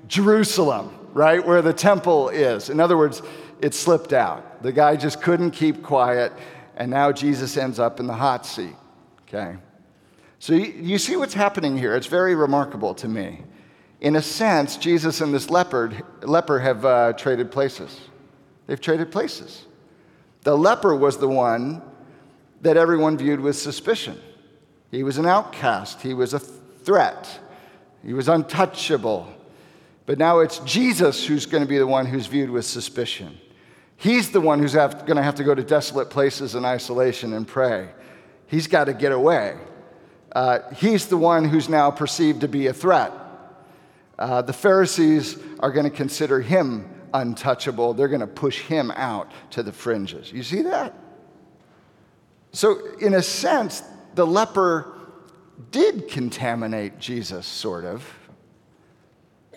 jerusalem 0.08 0.98
right 1.14 1.46
where 1.46 1.62
the 1.62 1.74
temple 1.74 2.30
is. 2.30 2.70
In 2.70 2.80
other 2.80 2.98
words 2.98 3.22
it 3.62 3.74
slipped 3.74 4.12
out. 4.12 4.62
The 4.64 4.72
guy 4.72 4.98
just 4.98 5.22
couldn't 5.22 5.52
keep 5.52 5.82
quiet 5.82 6.32
and 6.76 6.92
now 6.92 7.12
jesus 7.12 7.58
ends 7.58 7.80
up 7.80 8.00
in 8.00 8.08
the 8.08 8.14
hot 8.14 8.46
seat 8.46 8.76
okay? 9.28 9.58
So 10.40 10.54
you, 10.54 10.66
you 10.66 10.98
see 10.98 11.16
what's 11.16 11.34
happening 11.34 11.78
here. 11.78 11.96
It's 11.96 12.08
very 12.08 12.36
remarkable 12.36 12.94
to 12.96 13.08
me 13.08 13.44
in 14.02 14.16
a 14.16 14.22
sense, 14.22 14.78
Jesus 14.78 15.22
and 15.22 15.34
this 15.34 15.50
leopard, 15.50 16.04
leper 16.22 16.60
have 16.60 16.86
uh, 16.86 17.14
traded 17.14 17.52
places. 17.52 18.00
They've 18.68 18.82
traded 18.82 19.12
places. 19.12 19.66
The 20.44 20.58
leper 20.58 20.96
was 20.96 21.18
the 21.18 21.28
one 21.28 21.82
that 22.62 22.78
everyone 22.78 23.18
viewed 23.18 23.40
with 23.40 23.56
suspicion. 23.56 24.20
He 24.92 25.04
was 25.04 25.18
an 25.18 25.26
outcast, 25.26 26.02
he 26.02 26.14
was 26.14 26.34
a 26.34 26.40
threat, 26.40 27.40
he 28.04 28.14
was 28.14 28.28
untouchable. 28.28 29.32
But 30.06 30.20
now 30.20 30.40
it's 30.40 30.60
Jesus 30.60 31.26
who's 31.26 31.48
going 31.48 31.64
to 31.64 31.70
be 31.70 31.80
the 31.80 31.88
one 31.88 32.06
who's 32.06 32.28
viewed 32.28 32.52
with 32.52 32.66
suspicion. 32.66 33.40
He's 33.98 34.30
the 34.30 34.42
one 34.42 34.60
who's 34.60 34.74
going 34.74 35.16
to 35.16 35.24
have 35.24 35.36
to 35.36 35.44
go 35.44 35.56
to 35.56 35.64
desolate 35.64 36.10
places 36.10 36.54
in 36.54 36.64
isolation 36.64 37.34
and 37.34 37.48
pray. 37.48 37.90
He's 38.46 38.68
got 38.68 38.84
to 38.86 38.94
get 38.94 39.12
away. 39.12 39.58
Uh, 40.32 40.60
he's 40.76 41.08
the 41.08 41.18
one 41.18 41.46
who's 41.46 41.70
now 41.70 41.90
perceived 41.90 42.42
to 42.42 42.48
be 42.48 42.68
a 42.68 42.74
threat. 42.74 43.12
Uh, 44.18 44.42
the 44.42 44.54
Pharisees 44.54 45.38
are 45.60 45.72
going 45.72 45.90
to 45.90 45.96
consider 45.96 46.40
him 46.42 46.90
untouchable. 47.14 47.94
They're 47.94 48.08
going 48.08 48.22
to 48.22 48.28
push 48.28 48.62
him 48.62 48.92
out 48.92 49.32
to 49.52 49.64
the 49.64 49.72
fringes. 49.72 50.32
You 50.32 50.44
see 50.44 50.62
that? 50.64 50.94
So, 52.52 52.96
in 52.98 53.14
a 53.14 53.22
sense, 53.22 53.84
the 54.16 54.26
leper 54.26 54.94
did 55.72 56.08
contaminate 56.08 57.00
Jesus, 57.00 57.46
sort 57.46 57.86
of. 57.86 58.06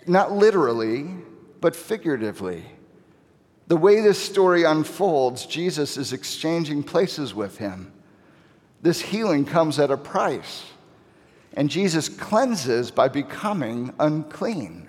Not 0.07 0.33
literally, 0.33 1.07
but 1.61 1.77
figuratively. 1.77 2.65
The 3.69 3.77
way 3.77 4.01
this 4.01 4.19
story 4.19 4.65
unfolds, 4.65 5.47
Jesus 5.47 5.97
is 5.97 6.13
exchanging 6.13 6.83
places 6.83 7.35
with 7.35 7.59
him. 7.59 7.93
This 8.81 9.01
healing 9.01 9.45
comes 9.45 9.79
at 9.79 9.91
a 9.91 9.97
price. 9.97 10.65
And 11.59 11.69
Jesus 11.69 12.09
cleanses 12.09 12.93
by 12.93 13.09
becoming 13.09 13.93
unclean. 13.99 14.89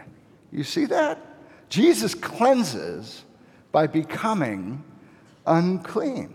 You 0.52 0.64
see 0.64 0.86
that? 0.86 1.20
Jesus 1.68 2.14
cleanses 2.14 3.24
by 3.72 3.88
becoming 3.88 4.84
unclean. 5.48 6.32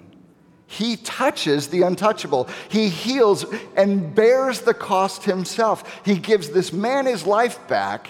He 0.66 0.96
touches 0.96 1.68
the 1.68 1.82
untouchable. 1.82 2.48
He 2.68 2.88
heals 2.88 3.46
and 3.76 4.12
bears 4.12 4.62
the 4.62 4.74
cost 4.74 5.22
himself. 5.22 6.04
He 6.04 6.18
gives 6.18 6.50
this 6.50 6.72
man 6.72 7.06
his 7.06 7.24
life 7.24 7.68
back 7.68 8.08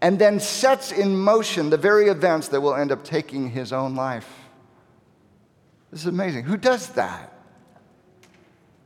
and 0.00 0.18
then 0.18 0.40
sets 0.40 0.90
in 0.90 1.14
motion 1.20 1.68
the 1.68 1.76
very 1.76 2.08
events 2.08 2.48
that 2.48 2.62
will 2.62 2.74
end 2.74 2.90
up 2.90 3.04
taking 3.04 3.50
his 3.50 3.74
own 3.74 3.94
life. 3.94 4.26
This 5.90 6.00
is 6.00 6.06
amazing. 6.06 6.44
Who 6.44 6.56
does 6.56 6.88
that? 6.92 7.30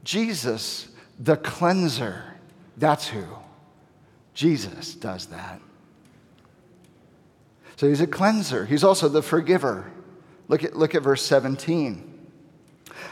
Jesus, 0.02 0.88
the 1.20 1.36
cleanser. 1.36 2.32
That's 2.76 3.08
who. 3.08 3.24
Jesus 4.34 4.94
does 4.94 5.26
that. 5.26 5.60
So 7.76 7.88
he's 7.88 8.00
a 8.00 8.06
cleanser. 8.06 8.66
He's 8.66 8.84
also 8.84 9.08
the 9.08 9.22
forgiver. 9.22 9.90
Look 10.48 10.64
at, 10.64 10.76
look 10.76 10.94
at 10.94 11.02
verse 11.02 11.22
17. 11.22 12.14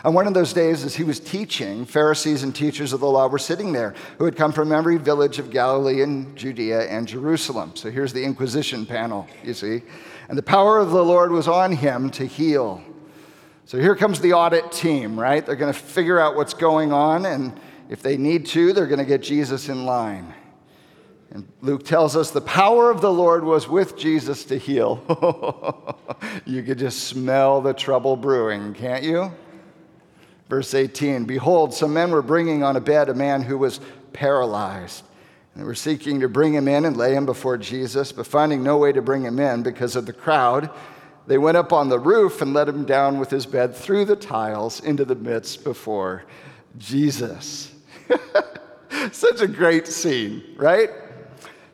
On 0.04 0.14
one 0.14 0.26
of 0.26 0.34
those 0.34 0.52
days, 0.52 0.84
as 0.84 0.94
he 0.94 1.02
was 1.02 1.18
teaching, 1.18 1.84
Pharisees 1.84 2.42
and 2.42 2.54
teachers 2.54 2.92
of 2.92 3.00
the 3.00 3.06
law 3.06 3.26
were 3.26 3.38
sitting 3.38 3.72
there 3.72 3.94
who 4.18 4.24
had 4.24 4.36
come 4.36 4.52
from 4.52 4.70
every 4.72 4.98
village 4.98 5.38
of 5.38 5.50
Galilee 5.50 6.02
and 6.02 6.36
Judea 6.36 6.88
and 6.88 7.08
Jerusalem. 7.08 7.72
So 7.74 7.90
here's 7.90 8.12
the 8.12 8.22
Inquisition 8.22 8.84
panel, 8.84 9.26
you 9.42 9.54
see. 9.54 9.82
And 10.28 10.36
the 10.36 10.42
power 10.42 10.78
of 10.78 10.90
the 10.90 11.04
Lord 11.04 11.32
was 11.32 11.48
on 11.48 11.72
him 11.72 12.10
to 12.10 12.26
heal. 12.26 12.82
So 13.66 13.78
here 13.78 13.96
comes 13.96 14.20
the 14.20 14.34
audit 14.34 14.72
team, 14.72 15.18
right? 15.18 15.44
They're 15.44 15.56
going 15.56 15.72
to 15.72 15.78
figure 15.78 16.20
out 16.20 16.36
what's 16.36 16.54
going 16.54 16.92
on, 16.92 17.24
and 17.24 17.58
if 17.88 18.02
they 18.02 18.16
need 18.16 18.46
to, 18.46 18.72
they're 18.72 18.86
going 18.86 18.98
to 18.98 19.04
get 19.04 19.22
Jesus 19.22 19.68
in 19.68 19.84
line. 19.84 20.34
And 21.30 21.48
Luke 21.62 21.84
tells 21.84 22.16
us 22.16 22.30
the 22.30 22.40
power 22.40 22.90
of 22.90 23.00
the 23.00 23.12
Lord 23.12 23.42
was 23.42 23.68
with 23.68 23.98
Jesus 23.98 24.44
to 24.44 24.56
heal. 24.56 25.98
you 26.46 26.62
could 26.62 26.78
just 26.78 27.04
smell 27.04 27.60
the 27.60 27.74
trouble 27.74 28.16
brewing, 28.16 28.72
can't 28.72 29.02
you? 29.02 29.32
Verse 30.48 30.74
18 30.74 31.24
Behold, 31.24 31.74
some 31.74 31.92
men 31.92 32.12
were 32.12 32.22
bringing 32.22 32.62
on 32.62 32.76
a 32.76 32.80
bed 32.80 33.08
a 33.08 33.14
man 33.14 33.42
who 33.42 33.58
was 33.58 33.80
paralyzed. 34.12 35.02
And 35.52 35.62
they 35.62 35.66
were 35.66 35.74
seeking 35.74 36.20
to 36.20 36.28
bring 36.28 36.54
him 36.54 36.68
in 36.68 36.84
and 36.84 36.96
lay 36.96 37.14
him 37.14 37.26
before 37.26 37.58
Jesus, 37.58 38.12
but 38.12 38.26
finding 38.26 38.62
no 38.62 38.76
way 38.76 38.92
to 38.92 39.02
bring 39.02 39.24
him 39.24 39.40
in 39.40 39.64
because 39.64 39.96
of 39.96 40.06
the 40.06 40.12
crowd, 40.12 40.70
they 41.26 41.38
went 41.38 41.56
up 41.56 41.72
on 41.72 41.88
the 41.88 41.98
roof 41.98 42.42
and 42.42 42.54
let 42.54 42.68
him 42.68 42.84
down 42.84 43.18
with 43.18 43.30
his 43.30 43.46
bed 43.46 43.74
through 43.74 44.04
the 44.04 44.16
tiles 44.16 44.78
into 44.80 45.04
the 45.04 45.14
midst 45.16 45.64
before 45.64 46.24
Jesus. 46.78 47.73
Such 49.12 49.40
a 49.40 49.46
great 49.46 49.86
scene, 49.86 50.42
right? 50.56 50.90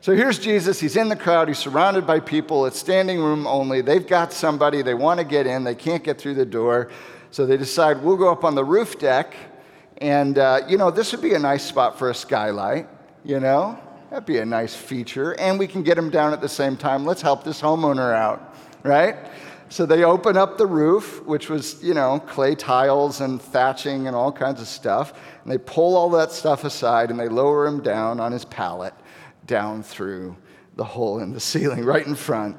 So 0.01 0.15
here's 0.15 0.39
Jesus. 0.39 0.79
He's 0.79 0.95
in 0.95 1.09
the 1.09 1.15
crowd. 1.15 1.47
He's 1.47 1.59
surrounded 1.59 2.07
by 2.07 2.19
people. 2.19 2.65
It's 2.65 2.79
standing 2.79 3.19
room 3.19 3.45
only. 3.45 3.81
They've 3.81 4.05
got 4.05 4.33
somebody. 4.33 4.81
They 4.81 4.95
want 4.95 5.19
to 5.19 5.23
get 5.23 5.45
in. 5.45 5.63
They 5.63 5.75
can't 5.75 6.03
get 6.03 6.19
through 6.19 6.33
the 6.35 6.45
door. 6.45 6.89
So 7.29 7.45
they 7.45 7.55
decide 7.55 8.01
we'll 8.01 8.17
go 8.17 8.31
up 8.31 8.43
on 8.43 8.55
the 8.55 8.65
roof 8.65 8.99
deck, 8.99 9.35
and 9.99 10.37
uh, 10.37 10.61
you 10.67 10.77
know, 10.77 10.91
this 10.91 11.11
would 11.11 11.21
be 11.21 11.33
a 11.33 11.39
nice 11.39 11.63
spot 11.63 11.97
for 11.97 12.09
a 12.09 12.15
skylight, 12.15 12.89
you 13.23 13.39
know? 13.39 13.79
That'd 14.09 14.25
be 14.25 14.39
a 14.39 14.45
nice 14.45 14.75
feature. 14.75 15.39
And 15.39 15.57
we 15.57 15.67
can 15.67 15.83
get 15.83 15.95
them 15.95 16.09
down 16.09 16.33
at 16.33 16.41
the 16.41 16.49
same 16.49 16.75
time. 16.75 17.05
Let's 17.05 17.21
help 17.21 17.45
this 17.45 17.61
homeowner 17.61 18.13
out, 18.13 18.55
right? 18.83 19.15
So 19.71 19.85
they 19.85 20.03
open 20.03 20.35
up 20.35 20.57
the 20.57 20.65
roof, 20.65 21.23
which 21.25 21.49
was, 21.49 21.81
you 21.81 21.93
know, 21.93 22.19
clay 22.19 22.55
tiles 22.55 23.21
and 23.21 23.41
thatching 23.41 24.05
and 24.05 24.13
all 24.13 24.29
kinds 24.29 24.59
of 24.59 24.67
stuff. 24.67 25.13
And 25.43 25.51
they 25.51 25.57
pull 25.57 25.95
all 25.95 26.09
that 26.09 26.33
stuff 26.33 26.65
aside 26.65 27.09
and 27.09 27.17
they 27.17 27.29
lower 27.29 27.65
him 27.65 27.81
down 27.81 28.19
on 28.19 28.33
his 28.33 28.43
pallet 28.43 28.93
down 29.45 29.81
through 29.81 30.35
the 30.75 30.83
hole 30.83 31.19
in 31.19 31.31
the 31.31 31.39
ceiling 31.51 31.85
right 31.85 32.05
in 32.05 32.15
front 32.15 32.57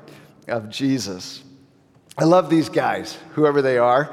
of 0.48 0.70
Jesus. 0.70 1.44
I 2.16 2.24
love 2.24 2.48
these 2.48 2.70
guys, 2.70 3.18
whoever 3.32 3.60
they 3.60 3.76
are. 3.76 4.10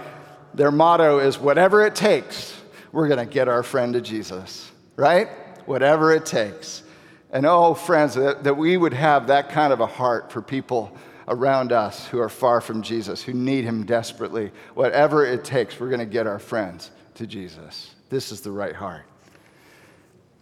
Their 0.54 0.72
motto 0.72 1.20
is 1.20 1.40
whatever 1.40 1.86
it 1.86 1.96
takes, 1.96 2.54
we're 2.92 3.08
going 3.08 3.26
to 3.26 3.34
get 3.34 3.48
our 3.48 3.64
friend 3.64 3.94
to 3.94 4.02
Jesus, 4.02 4.70
right? 4.98 5.30
Whatever 5.66 6.12
it 6.12 6.26
takes. 6.26 6.84
And 7.32 7.46
oh, 7.46 7.76
friends, 7.76 8.16
that, 8.16 8.44
that 8.44 8.58
we 8.58 8.76
would 8.76 8.94
have 8.94 9.28
that 9.28 9.48
kind 9.52 9.72
of 9.72 9.80
a 9.80 9.88
heart 9.88 10.34
for 10.34 10.42
people 10.42 10.98
around 11.30 11.72
us 11.72 12.08
who 12.08 12.20
are 12.20 12.28
far 12.28 12.60
from 12.60 12.82
Jesus, 12.82 13.24
who 13.24 13.34
need 13.34 13.64
him 13.64 13.86
desperately. 13.86 14.52
Whatever 14.74 15.26
it 15.26 15.46
takes, 15.46 15.80
we're 15.80 15.90
going 15.90 16.00
to 16.00 16.06
get 16.06 16.28
our 16.28 16.40
friends 16.40 16.92
to 17.16 17.28
Jesus. 17.28 17.96
This 18.10 18.32
is 18.32 18.42
the 18.42 18.52
right 18.52 18.76
heart. 18.76 19.06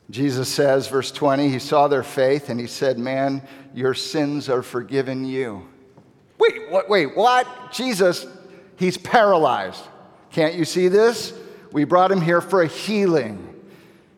Jesus 0.10 0.48
says, 0.48 0.88
verse 0.88 1.12
20, 1.12 1.50
he 1.50 1.60
saw 1.60 1.90
their 1.90 2.04
faith 2.04 2.50
and 2.50 2.58
he 2.58 2.68
said, 2.68 2.98
Man, 2.98 3.46
your 3.74 3.94
sins 3.94 4.48
are 4.48 4.64
forgiven 4.64 5.26
you. 5.26 5.68
Wait, 6.40 6.72
what, 6.72 6.90
wait, 6.90 7.16
what? 7.18 7.74
Jesus, 7.74 8.26
he's 8.78 8.98
paralyzed. 8.98 9.84
Can't 10.32 10.56
you 10.56 10.64
see 10.64 10.88
this? 10.88 11.34
We 11.74 11.84
brought 11.84 12.10
him 12.10 12.22
here 12.22 12.40
for 12.40 12.62
a 12.62 12.68
healing. 12.68 13.44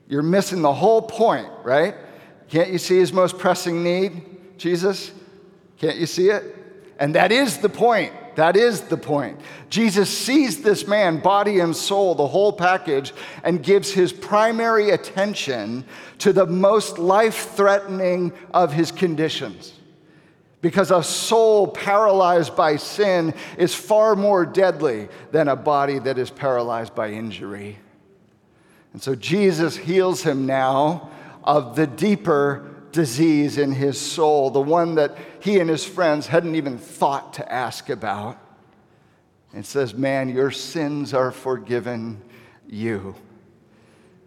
You're 0.08 0.22
missing 0.22 0.62
the 0.62 0.74
whole 0.74 1.02
point, 1.02 1.50
right? 1.64 1.96
Can't 2.50 2.70
you 2.70 2.78
see 2.78 3.00
his 3.00 3.12
most 3.12 3.40
pressing 3.40 3.84
need, 3.84 4.58
Jesus? 4.60 5.12
Can't 5.80 5.98
you 5.98 6.06
see 6.06 6.30
it? 6.30 6.59
And 7.00 7.16
that 7.16 7.32
is 7.32 7.58
the 7.58 7.70
point. 7.70 8.14
That 8.36 8.56
is 8.56 8.82
the 8.82 8.98
point. 8.98 9.40
Jesus 9.70 10.16
sees 10.16 10.62
this 10.62 10.88
man, 10.88 11.20
body 11.20 11.60
and 11.60 11.76
soul, 11.76 12.14
the 12.16 12.28
whole 12.28 12.54
package, 12.54 13.14
and 13.44 13.64
gives 13.64 13.92
his 13.92 14.14
primary 14.14 14.92
attention 14.92 15.86
to 16.20 16.32
the 16.32 16.46
most 16.46 17.00
life 17.00 17.52
threatening 17.56 18.32
of 18.54 18.72
his 18.72 18.92
conditions 18.92 19.74
because 20.62 20.92
a 20.92 21.02
soul 21.02 21.68
paralyzed 21.68 22.56
by 22.56 22.76
sin 22.76 23.34
is 23.58 23.74
far 23.74 24.16
more 24.16 24.46
deadly 24.46 25.08
than 25.32 25.48
a 25.48 25.56
body 25.56 26.00
that 26.00 26.18
is 26.18 26.30
paralyzed 26.30 26.94
by 26.94 27.12
injury. 27.12 27.78
And 28.92 29.02
so 29.02 29.16
Jesus 29.16 29.78
heals 29.78 30.24
him 30.24 30.46
now 30.46 31.10
of 31.44 31.76
the 31.76 31.88
deeper 31.88 32.69
disease 32.92 33.58
in 33.58 33.72
his 33.72 34.00
soul, 34.00 34.50
the 34.50 34.62
one 34.62 34.96
that 34.96 35.18
he 35.40 35.60
and 35.60 35.70
his 35.70 35.86
friends 35.86 36.28
hadn't 36.28 36.56
even 36.56 36.78
thought 36.78 37.34
to 37.34 37.52
ask 37.52 37.90
about. 37.90 38.38
And 39.54 39.66
says, 39.66 39.96
Man, 39.96 40.30
your 40.30 40.52
sins 40.52 41.14
are 41.14 41.32
forgiven 41.32 42.22
you. 42.68 43.16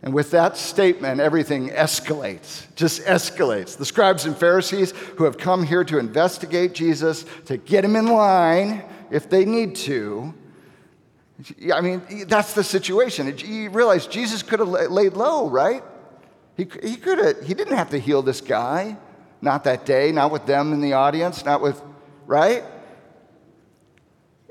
And 0.02 0.12
with 0.12 0.32
that 0.32 0.56
statement, 0.56 1.20
everything 1.20 1.68
escalates, 1.68 2.66
just 2.74 3.02
escalates. 3.02 3.76
The 3.76 3.84
scribes 3.84 4.24
and 4.24 4.36
Pharisees 4.36 4.90
who 5.16 5.24
have 5.24 5.38
come 5.38 5.62
here 5.62 5.84
to 5.84 5.98
investigate 5.98 6.74
Jesus, 6.74 7.24
to 7.44 7.56
get 7.56 7.84
him 7.84 7.94
in 7.94 8.06
line 8.06 8.82
if 9.12 9.30
they 9.30 9.44
need 9.44 9.76
to. 9.76 10.34
I 11.72 11.80
mean, 11.80 12.02
that's 12.26 12.54
the 12.54 12.64
situation. 12.64 13.32
You 13.38 13.70
realize 13.70 14.08
Jesus 14.08 14.42
could 14.42 14.58
have 14.58 14.68
laid 14.68 15.12
low, 15.12 15.48
right? 15.48 15.84
He, 16.56 16.68
he 16.82 16.96
could 16.96 17.18
have, 17.18 17.42
he 17.42 17.54
didn't 17.54 17.76
have 17.76 17.90
to 17.90 17.98
heal 17.98 18.22
this 18.22 18.40
guy. 18.40 18.96
Not 19.40 19.64
that 19.64 19.84
day, 19.84 20.12
not 20.12 20.30
with 20.30 20.46
them 20.46 20.72
in 20.72 20.80
the 20.80 20.92
audience, 20.92 21.44
not 21.44 21.60
with, 21.60 21.82
right? 22.26 22.64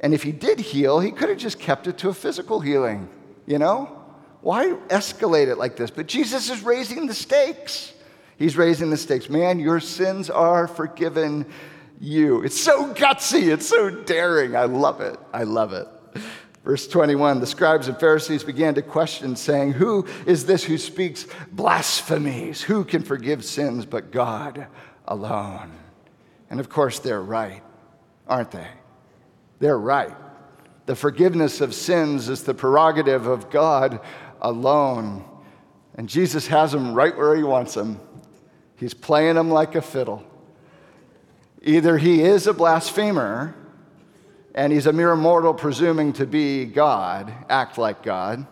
And 0.04 0.14
if 0.14 0.24
he 0.24 0.32
did 0.32 0.60
heal, 0.60 1.00
he 1.00 1.12
could 1.12 1.30
have 1.30 1.38
just 1.38 1.60
kept 1.60 1.88
it 1.88 1.98
to 2.00 2.10
a 2.10 2.14
physical 2.14 2.60
healing, 2.60 3.08
you 3.46 3.58
know? 3.58 3.98
Why 4.42 4.74
escalate 4.90 5.48
it 5.48 5.58
like 5.58 5.78
this? 5.78 5.92
But 5.92 6.08
Jesus 6.08 6.50
is 6.50 6.64
raising 6.64 7.06
the 7.06 7.14
stakes. 7.14 7.94
He's 8.38 8.58
raising 8.58 8.90
the 8.90 8.98
stakes. 8.98 9.30
Man, 9.30 9.60
your 9.60 9.80
sins 9.80 10.30
are 10.30 10.68
forgiven 10.68 11.46
you. 12.00 12.42
It's 12.42 12.60
so 12.60 12.92
gutsy. 12.94 13.54
It's 13.54 13.68
so 13.68 13.92
daring. 13.92 14.56
I 14.56 14.66
love 14.66 15.00
it. 15.00 15.18
I 15.32 15.44
love 15.44 15.74
it. 15.74 15.88
Verse 16.64 16.88
21 16.88 17.40
the 17.40 17.48
scribes 17.48 17.88
and 17.88 18.00
Pharisees 18.00 18.44
began 18.44 18.76
to 18.76 18.82
question, 18.82 19.36
saying, 19.36 19.74
Who 19.74 20.06
is 20.26 20.46
this 20.46 20.64
who 20.64 20.78
speaks 20.78 21.26
blasphemies? 21.52 22.62
Who 22.62 22.84
can 22.84 23.04
forgive 23.04 23.44
sins 23.44 23.86
but 23.86 24.12
God 24.12 24.68
alone? 25.08 25.72
And 26.50 26.60
of 26.60 26.70
course, 26.70 27.00
they're 27.00 27.22
right, 27.22 27.64
aren't 28.28 28.52
they? 28.52 28.68
They're 29.60 29.80
right. 29.80 30.16
The 30.86 30.96
forgiveness 30.96 31.62
of 31.62 31.74
sins 31.74 32.30
is 32.30 32.44
the 32.44 32.54
prerogative 32.54 33.28
of 33.28 33.50
God 33.50 34.00
alone. 34.42 35.24
And 35.96 36.10
Jesus 36.10 36.48
has 36.48 36.74
him 36.74 36.94
right 36.94 37.16
where 37.16 37.36
he 37.36 37.44
wants 37.44 37.76
him. 37.76 38.00
He's 38.76 38.94
playing 38.94 39.38
him 39.38 39.52
like 39.52 39.76
a 39.76 39.82
fiddle. 39.82 40.24
Either 41.62 41.98
he 41.98 42.24
is 42.24 42.48
a 42.48 42.54
blasphemer 42.54 43.56
and 44.54 44.74
he's 44.74 44.86
a 44.86 44.94
mere 44.94 45.16
mortal 45.16 45.54
presuming 45.54 46.14
to 46.14 46.26
be 46.26 46.66
God, 46.66 47.34
act 47.50 47.78
like 47.78 48.04
God, 48.04 48.46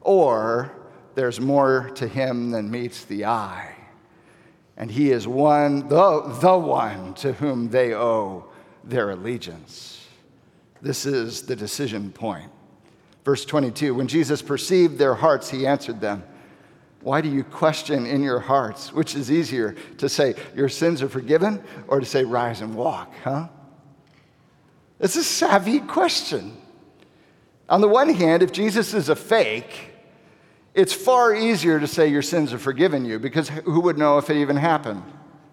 or 0.00 0.72
there's 1.14 1.40
more 1.40 1.90
to 1.96 2.08
him 2.08 2.50
than 2.50 2.70
meets 2.70 3.04
the 3.04 3.26
eye. 3.26 3.76
And 4.76 4.90
he 4.90 5.10
is 5.10 5.28
one, 5.28 5.88
the, 5.88 6.22
the 6.40 6.56
one 6.56 7.14
to 7.14 7.34
whom 7.34 7.68
they 7.68 7.94
owe 7.94 8.46
their 8.82 9.10
allegiance. 9.10 10.06
This 10.80 11.06
is 11.06 11.42
the 11.42 11.54
decision 11.54 12.10
point. 12.10 12.50
Verse 13.24 13.44
22 13.44 13.94
When 13.94 14.08
Jesus 14.08 14.42
perceived 14.42 14.98
their 14.98 15.14
hearts, 15.14 15.50
he 15.50 15.66
answered 15.66 16.00
them, 16.00 16.24
Why 17.02 17.20
do 17.20 17.28
you 17.28 17.44
question 17.44 18.06
in 18.06 18.22
your 18.22 18.40
hearts? 18.40 18.92
Which 18.92 19.14
is 19.14 19.30
easier 19.30 19.76
to 19.98 20.08
say, 20.08 20.34
Your 20.56 20.68
sins 20.68 21.02
are 21.02 21.08
forgiven, 21.08 21.62
or 21.86 22.00
to 22.00 22.06
say, 22.06 22.24
Rise 22.24 22.62
and 22.62 22.74
walk, 22.74 23.12
huh? 23.22 23.48
It's 25.02 25.16
a 25.16 25.24
savvy 25.24 25.80
question. 25.80 26.56
On 27.68 27.80
the 27.80 27.88
one 27.88 28.14
hand, 28.14 28.42
if 28.42 28.52
Jesus 28.52 28.94
is 28.94 29.08
a 29.08 29.16
fake, 29.16 29.90
it's 30.74 30.92
far 30.92 31.34
easier 31.34 31.80
to 31.80 31.86
say 31.86 32.08
your 32.08 32.22
sins 32.22 32.52
are 32.52 32.58
forgiven 32.58 33.04
you 33.04 33.18
because 33.18 33.48
who 33.48 33.80
would 33.80 33.98
know 33.98 34.18
if 34.18 34.30
it 34.30 34.36
even 34.36 34.56
happened, 34.56 35.02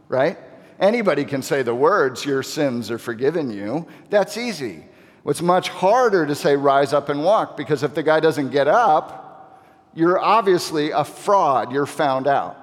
right? 0.08 0.38
Anybody 0.79 1.25
can 1.25 1.41
say 1.41 1.63
the 1.63 1.75
words, 1.75 2.24
your 2.24 2.44
sins 2.44 2.89
are 2.91 3.00
forgiven 3.00 3.50
you. 3.50 3.88
That's 4.10 4.38
easy. 4.38 4.86
What's 5.24 5.41
much 5.41 5.70
harder 5.70 6.25
to 6.25 6.36
say, 6.36 6.56
rise 6.56 6.94
up 6.94 7.10
and 7.10 7.24
walk, 7.24 7.58
because 7.58 7.84
if 7.84 7.94
the 7.94 8.03
guy 8.03 8.22
doesn't 8.22 8.51
get 8.51 8.68
up, 8.68 9.65
you're 9.94 10.20
obviously 10.20 10.91
a 10.91 11.03
fraud. 11.03 11.74
You're 11.74 11.86
found 11.86 12.27
out. 12.27 12.56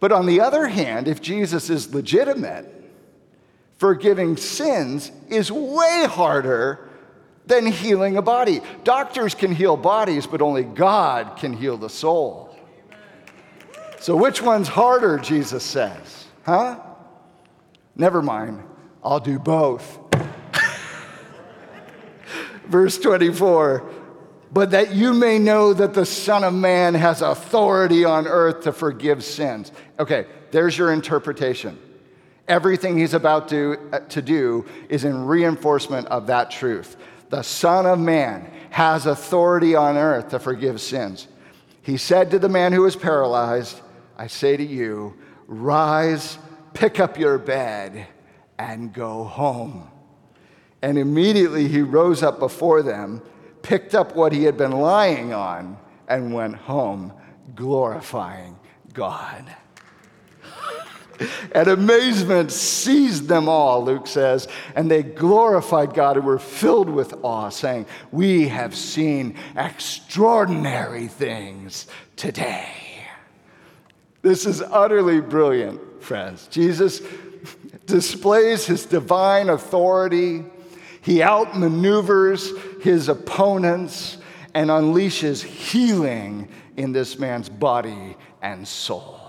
But 0.00 0.12
on 0.12 0.26
the 0.26 0.40
other 0.40 0.66
hand, 0.66 1.08
if 1.08 1.22
Jesus 1.22 1.70
is 1.70 1.94
legitimate, 1.94 2.83
forgiving 3.76 4.36
sins 4.36 5.10
is 5.28 5.50
way 5.50 6.06
harder 6.08 6.88
than 7.46 7.66
healing 7.66 8.16
a 8.16 8.22
body. 8.22 8.60
Doctors 8.84 9.34
can 9.34 9.54
heal 9.54 9.76
bodies, 9.76 10.26
but 10.26 10.40
only 10.40 10.62
God 10.62 11.36
can 11.36 11.52
heal 11.52 11.76
the 11.76 11.90
soul. 11.90 12.56
So, 14.00 14.16
which 14.16 14.42
one's 14.42 14.68
harder, 14.68 15.18
Jesus 15.18 15.62
says? 15.62 16.26
Huh? 16.44 16.78
Never 17.96 18.22
mind, 18.22 18.62
I'll 19.02 19.20
do 19.20 19.38
both. 19.38 19.98
Verse 22.66 22.98
24 22.98 23.90
but 24.54 24.70
that 24.70 24.94
you 24.94 25.12
may 25.12 25.40
know 25.40 25.74
that 25.74 25.94
the 25.94 26.06
Son 26.06 26.44
of 26.44 26.54
Man 26.54 26.94
has 26.94 27.22
authority 27.22 28.04
on 28.04 28.28
earth 28.28 28.62
to 28.62 28.72
forgive 28.72 29.24
sins. 29.24 29.72
Okay, 29.98 30.26
there's 30.52 30.78
your 30.78 30.92
interpretation. 30.92 31.76
Everything 32.46 32.98
he's 32.98 33.14
about 33.14 33.48
to, 33.48 33.78
uh, 33.92 34.00
to 34.00 34.20
do 34.20 34.66
is 34.88 35.04
in 35.04 35.24
reinforcement 35.24 36.06
of 36.08 36.26
that 36.26 36.50
truth. 36.50 36.96
The 37.30 37.42
Son 37.42 37.86
of 37.86 37.98
Man 37.98 38.50
has 38.70 39.06
authority 39.06 39.74
on 39.74 39.96
earth 39.96 40.28
to 40.30 40.38
forgive 40.38 40.80
sins. 40.80 41.26
He 41.80 41.96
said 41.96 42.30
to 42.30 42.38
the 42.38 42.48
man 42.48 42.72
who 42.72 42.82
was 42.82 42.96
paralyzed, 42.96 43.80
I 44.16 44.26
say 44.26 44.56
to 44.56 44.64
you, 44.64 45.14
rise, 45.46 46.38
pick 46.74 47.00
up 47.00 47.18
your 47.18 47.38
bed, 47.38 48.06
and 48.58 48.92
go 48.92 49.24
home. 49.24 49.90
And 50.82 50.98
immediately 50.98 51.66
he 51.68 51.80
rose 51.82 52.22
up 52.22 52.38
before 52.38 52.82
them, 52.82 53.22
picked 53.62 53.94
up 53.94 54.14
what 54.14 54.32
he 54.32 54.44
had 54.44 54.56
been 54.56 54.72
lying 54.72 55.32
on, 55.32 55.78
and 56.08 56.34
went 56.34 56.56
home, 56.56 57.12
glorifying 57.54 58.58
God. 58.92 59.44
And 61.52 61.68
amazement 61.68 62.52
seized 62.52 63.28
them 63.28 63.48
all, 63.48 63.84
Luke 63.84 64.06
says, 64.06 64.48
and 64.74 64.90
they 64.90 65.02
glorified 65.02 65.94
God 65.94 66.16
and 66.16 66.26
were 66.26 66.38
filled 66.38 66.88
with 66.88 67.14
awe, 67.22 67.48
saying, 67.48 67.86
We 68.12 68.48
have 68.48 68.74
seen 68.74 69.36
extraordinary 69.56 71.08
things 71.08 71.86
today. 72.16 72.68
This 74.22 74.46
is 74.46 74.62
utterly 74.62 75.20
brilliant, 75.20 76.02
friends. 76.02 76.46
Jesus 76.48 77.02
displays 77.86 78.66
his 78.66 78.86
divine 78.86 79.50
authority 79.50 80.44
he 81.04 81.18
outmaneuvers 81.18 82.82
his 82.82 83.10
opponents 83.10 84.16
and 84.54 84.70
unleashes 84.70 85.42
healing 85.42 86.48
in 86.78 86.92
this 86.92 87.18
man's 87.18 87.50
body 87.50 88.16
and 88.40 88.66
soul. 88.66 89.20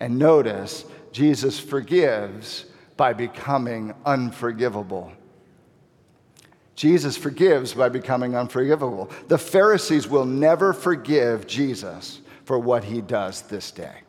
And 0.00 0.18
notice, 0.18 0.84
Jesus 1.12 1.60
forgives 1.60 2.64
by 2.96 3.12
becoming 3.12 3.94
unforgivable. 4.04 5.12
Jesus 6.74 7.16
forgives 7.16 7.74
by 7.74 7.90
becoming 7.90 8.34
unforgivable. 8.34 9.10
The 9.28 9.38
Pharisees 9.38 10.08
will 10.08 10.24
never 10.24 10.72
forgive 10.72 11.46
Jesus 11.46 12.20
for 12.44 12.58
what 12.58 12.84
he 12.84 13.00
does 13.00 13.42
this 13.42 13.70
day. 13.70 14.00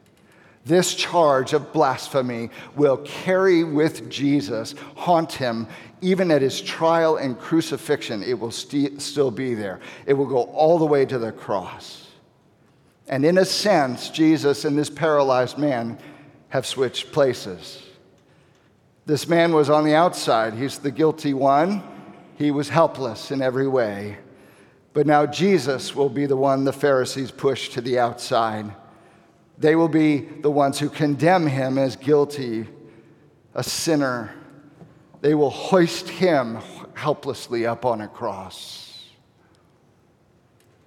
This 0.64 0.94
charge 0.94 1.54
of 1.54 1.74
blasphemy 1.74 2.50
will 2.76 2.98
carry 2.98 3.64
with 3.64 4.10
Jesus, 4.10 4.76
haunt 4.96 5.34
him 5.34 5.68
even 6.02 6.32
at 6.32 6.42
his 6.42 6.60
trial 6.60 7.18
and 7.18 7.40
crucifixion, 7.40 8.24
it 8.24 8.40
will 8.40 8.52
st- 8.52 9.02
still 9.02 9.32
be 9.32 9.54
there. 9.54 9.80
It 10.08 10.14
will 10.14 10.26
go 10.26 10.44
all 10.44 10.80
the 10.80 10.86
way 10.86 11.06
to 11.06 11.20
the 11.20 11.32
cross. 11.32 12.01
And 13.12 13.24
in 13.24 13.38
a 13.38 13.46
sense, 13.46 14.10
Jesus 14.10 14.66
and 14.66 14.76
this 14.78 14.90
paralyzed 14.90 15.60
man 15.60 16.00
have 16.50 16.66
switched 16.66 17.12
places. 17.12 17.84
This 19.06 19.28
man 19.28 19.54
was 19.54 19.70
on 19.70 19.84
the 19.84 19.94
outside, 19.94 20.54
he's 20.54 20.80
the 20.80 20.92
guilty 20.92 21.34
one. 21.34 21.84
He 22.38 22.50
was 22.50 22.70
helpless 22.70 23.30
in 23.30 23.44
every 23.44 23.68
way. 23.68 24.18
But 24.94 25.06
now 25.06 25.28
Jesus 25.28 25.96
will 25.96 26.10
be 26.10 26.26
the 26.26 26.36
one 26.36 26.64
the 26.64 26.74
Pharisees 26.74 27.30
push 27.30 27.70
to 27.70 27.82
the 27.82 28.00
outside. 28.00 28.74
They 29.60 29.76
will 29.76 29.88
be 29.88 30.22
the 30.22 30.50
ones 30.50 30.80
who 30.80 30.90
condemn 30.90 31.46
him 31.46 31.78
as 31.78 31.96
guilty, 31.96 32.68
a 33.54 33.64
sinner 33.64 34.34
they 35.22 35.36
will 35.36 35.52
hoist 35.52 36.10
him 36.10 36.58
helplessly 36.96 37.66
up 37.66 37.86
on 37.86 38.02
a 38.02 38.08
cross. 38.08 38.91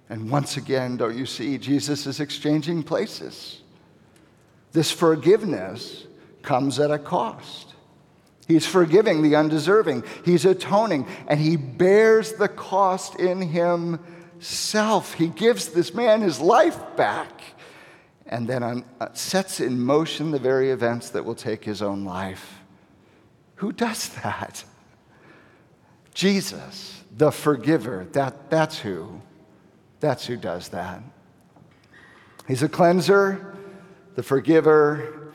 And 0.09 0.29
once 0.29 0.57
again, 0.57 0.97
don't 0.97 1.17
you 1.17 1.25
see, 1.25 1.57
Jesus 1.57 2.05
is 2.05 2.19
exchanging 2.19 2.83
places. 2.83 3.61
This 4.71 4.91
forgiveness 4.91 6.05
comes 6.41 6.79
at 6.79 6.91
a 6.91 6.99
cost. 6.99 7.73
He's 8.47 8.67
forgiving 8.67 9.23
the 9.23 9.35
undeserving, 9.35 10.03
He's 10.23 10.45
atoning, 10.45 11.07
and 11.27 11.39
He 11.39 11.55
bears 11.55 12.33
the 12.33 12.47
cost 12.47 13.15
in 13.15 13.41
Himself. 13.41 15.13
He 15.15 15.27
gives 15.27 15.69
this 15.69 15.93
man 15.93 16.21
his 16.21 16.39
life 16.39 16.79
back 16.95 17.41
and 18.27 18.47
then 18.47 18.63
uh, 18.63 19.13
sets 19.13 19.59
in 19.59 19.79
motion 19.79 20.31
the 20.31 20.39
very 20.39 20.71
events 20.71 21.09
that 21.11 21.25
will 21.25 21.35
take 21.35 21.63
his 21.63 21.81
own 21.81 22.03
life. 22.03 22.59
Who 23.55 23.71
does 23.71 24.09
that? 24.23 24.63
Jesus, 26.13 27.03
the 27.15 27.31
forgiver. 27.31 28.07
That, 28.13 28.49
that's 28.49 28.79
who. 28.79 29.21
That's 30.05 30.27
who 30.27 30.37
does 30.37 30.67
that. 30.69 31.01
He's 32.47 32.61
a 32.61 32.69
cleanser, 32.69 33.55
the 34.13 34.21
forgiver, 34.21 35.33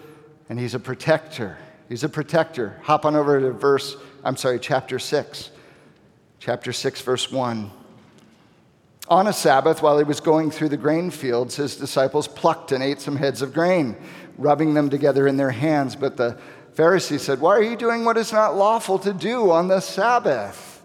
and 0.48 0.61
he's 0.61 0.74
a 0.74 0.78
protector. 0.78 1.59
He's 1.88 2.04
a 2.04 2.09
protector. 2.09 2.78
Hop 2.85 3.04
on 3.04 3.16
over 3.16 3.40
to 3.40 3.50
verse, 3.50 3.96
I'm 4.22 4.37
sorry, 4.37 4.61
chapter 4.61 5.00
6. 5.00 5.50
Chapter 6.38 6.72
6, 6.72 7.00
verse 7.00 7.33
1. 7.33 7.68
On 9.09 9.26
a 9.26 9.33
Sabbath, 9.33 9.83
while 9.83 9.98
he 9.98 10.04
was 10.04 10.20
going 10.20 10.52
through 10.52 10.68
the 10.68 10.76
grain 10.76 11.11
fields, 11.11 11.56
his 11.56 11.74
disciples 11.74 12.28
plucked 12.28 12.70
and 12.70 12.80
ate 12.80 13.00
some 13.00 13.16
heads 13.16 13.42
of 13.42 13.52
grain, 13.52 13.96
rubbing 14.38 14.74
them 14.74 14.88
together 14.88 15.26
in 15.26 15.37
their 15.37 15.50
hands. 15.50 15.96
But 15.96 16.16
the 16.16 16.38
Pharisees 16.74 17.22
said, 17.22 17.40
Why 17.40 17.56
are 17.56 17.62
you 17.64 17.76
doing 17.76 18.04
what 18.04 18.16
is 18.16 18.33
not 18.33 18.54
lawful 18.54 19.00
to 19.00 19.12
do 19.12 19.50
on 19.50 19.66
the 19.66 19.80
Sabbath? 19.80 20.80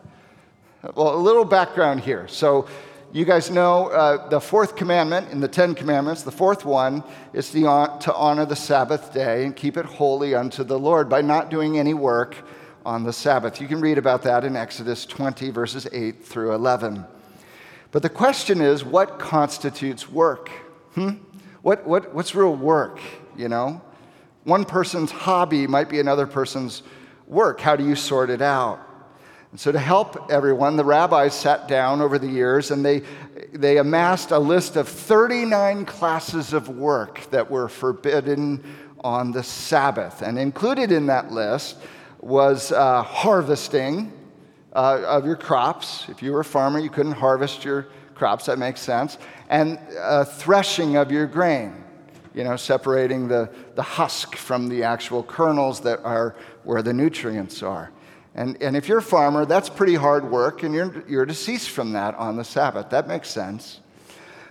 Well, 0.96 1.16
a 1.16 1.22
little 1.22 1.46
background 1.46 2.00
here. 2.00 2.28
So, 2.28 2.68
you 3.16 3.24
guys 3.24 3.50
know 3.50 3.88
uh, 3.92 4.28
the 4.28 4.42
fourth 4.42 4.76
commandment 4.76 5.32
in 5.32 5.40
the 5.40 5.48
Ten 5.48 5.74
Commandments, 5.74 6.24
the 6.24 6.34
fourth 6.34 6.66
one 6.66 7.02
is 7.32 7.50
the, 7.50 7.62
to 8.02 8.14
honor 8.14 8.46
the 8.46 8.58
Sabbath 8.58 9.14
day 9.14 9.46
and 9.46 9.56
keep 9.56 9.78
it 9.78 9.86
holy 9.86 10.36
unto 10.36 10.66
the 10.66 10.78
Lord 10.78 11.08
by 11.08 11.22
not 11.22 11.50
doing 11.50 11.80
any 11.80 11.94
work 11.94 12.36
on 12.86 13.06
the 13.06 13.14
Sabbath. 13.14 13.62
You 13.62 13.70
can 13.70 13.80
read 13.80 13.98
about 13.98 14.22
that 14.24 14.44
in 14.44 14.58
Exodus 14.58 15.06
20, 15.06 15.50
verses 15.52 15.88
8 15.94 16.26
through 16.26 16.56
11. 16.56 17.06
But 17.92 18.02
the 18.02 18.10
question 18.10 18.60
is 18.60 18.84
what 18.84 19.18
constitutes 19.18 20.10
work? 20.10 20.50
Hmm? 20.96 21.12
What, 21.62 21.88
what, 21.88 22.14
what's 22.14 22.36
real 22.36 22.54
work, 22.54 23.00
you 23.38 23.48
know? 23.48 23.82
One 24.44 24.66
person's 24.66 25.12
hobby 25.12 25.68
might 25.68 25.88
be 25.88 26.02
another 26.02 26.28
person's 26.28 26.84
work. 27.28 27.62
How 27.62 27.78
do 27.78 27.88
you 27.88 27.96
sort 27.96 28.30
it 28.30 28.42
out? 28.42 28.86
And 29.56 29.60
so, 29.62 29.72
to 29.72 29.80
help 29.80 30.30
everyone, 30.30 30.76
the 30.76 30.84
rabbis 30.84 31.34
sat 31.34 31.70
down 31.70 32.02
over 32.02 32.20
the 32.20 32.28
years 32.28 32.72
and 32.72 32.84
they, 32.84 33.04
they 33.54 33.78
amassed 33.78 34.32
a 34.32 34.38
list 34.38 34.76
of 34.76 34.86
39 34.86 35.86
classes 35.86 36.52
of 36.52 36.68
work 36.68 37.22
that 37.32 37.50
were 37.50 37.70
forbidden 37.70 38.62
on 39.00 39.32
the 39.32 39.44
Sabbath. 39.44 40.22
And 40.22 40.38
included 40.38 40.92
in 40.92 41.06
that 41.06 41.32
list 41.32 41.78
was 42.20 42.74
uh, 42.74 43.02
harvesting 43.04 44.12
uh, 44.74 45.04
of 45.08 45.26
your 45.26 45.38
crops. 45.38 46.10
If 46.10 46.22
you 46.22 46.34
were 46.34 46.42
a 46.42 46.44
farmer, 46.44 46.78
you 46.78 46.90
couldn't 46.90 47.14
harvest 47.14 47.64
your 47.64 47.88
crops, 48.14 48.48
that 48.48 48.60
makes 48.60 48.82
sense. 48.82 49.18
And 49.48 49.80
uh, 49.98 50.26
threshing 50.26 50.98
of 50.98 51.14
your 51.14 51.28
grain 51.28 51.82
you 52.34 52.44
know, 52.44 52.58
separating 52.58 53.30
the, 53.30 53.50
the 53.76 53.82
husk 53.82 54.36
from 54.36 54.68
the 54.68 54.84
actual 54.84 55.24
kernels 55.24 55.80
that 55.80 56.04
are 56.04 56.36
where 56.66 56.82
the 56.82 56.92
nutrients 56.92 57.64
are. 57.64 57.94
And, 58.36 58.62
and 58.62 58.76
if 58.76 58.90
you're 58.90 58.98
a 58.98 59.02
farmer, 59.02 59.46
that's 59.46 59.70
pretty 59.70 59.96
hard 59.96 60.30
work, 60.30 60.64
and 60.64 60.76
you're, 60.76 61.04
you're 61.08 61.26
to 61.26 61.34
cease 61.34 61.66
from 61.66 61.94
that 61.94 62.16
on 62.16 62.36
the 62.36 62.44
Sabbath. 62.44 62.90
That 62.90 63.08
makes 63.08 63.30
sense. 63.30 63.80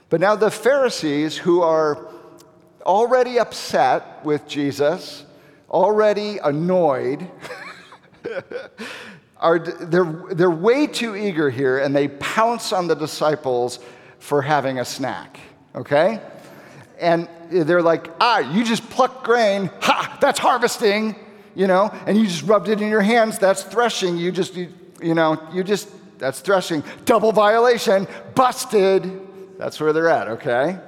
But 0.09 0.20
now 0.20 0.37
the 0.37 0.51
Pharisees, 0.51 1.37
who 1.37 1.61
are 1.61 2.09
already 2.87 3.38
upset 3.38 4.25
with 4.25 4.49
Jesus, 4.49 5.27
already 5.70 6.38
annoyed, 6.38 7.31
are, 9.37 9.59
they're, 9.59 10.23
they're 10.31 10.51
way 10.51 10.87
too 10.87 11.14
eager 11.14 11.51
here, 11.51 11.79
and 11.79 11.94
they 11.94 12.09
pounce 12.09 12.73
on 12.73 12.88
the 12.88 12.97
disciples 12.97 13.81
for 14.18 14.40
having 14.40 14.79
a 14.79 14.85
snack, 14.85 15.38
okay? 15.75 16.23
And 16.99 17.29
they're 17.51 17.83
like, 17.83 18.09
ah, 18.18 18.38
you 18.38 18.64
just 18.64 18.88
plucked 18.88 19.25
grain, 19.25 19.68
ha, 19.83 20.16
that's 20.23 20.38
harvesting 20.38 21.16
you 21.55 21.67
know, 21.67 21.93
and 22.07 22.19
you 22.19 22.27
just 22.27 22.43
rubbed 22.43 22.69
it 22.69 22.81
in 22.81 22.88
your 22.88 23.01
hands, 23.01 23.38
that's 23.38 23.62
threshing. 23.62 24.17
You 24.17 24.33
just, 24.33 24.55
you, 24.55 24.73
you 25.01 25.14
know, 25.14 25.40
you 25.53 25.62
just, 25.62 25.88
that's 26.19 26.40
threshing. 26.40 26.83
Double 27.05 27.33
violation, 27.33 28.07
busted. 28.35 29.59
That's 29.59 29.81
where 29.81 29.93
they're 29.93 30.09
at, 30.09 30.29
okay? 30.29 30.79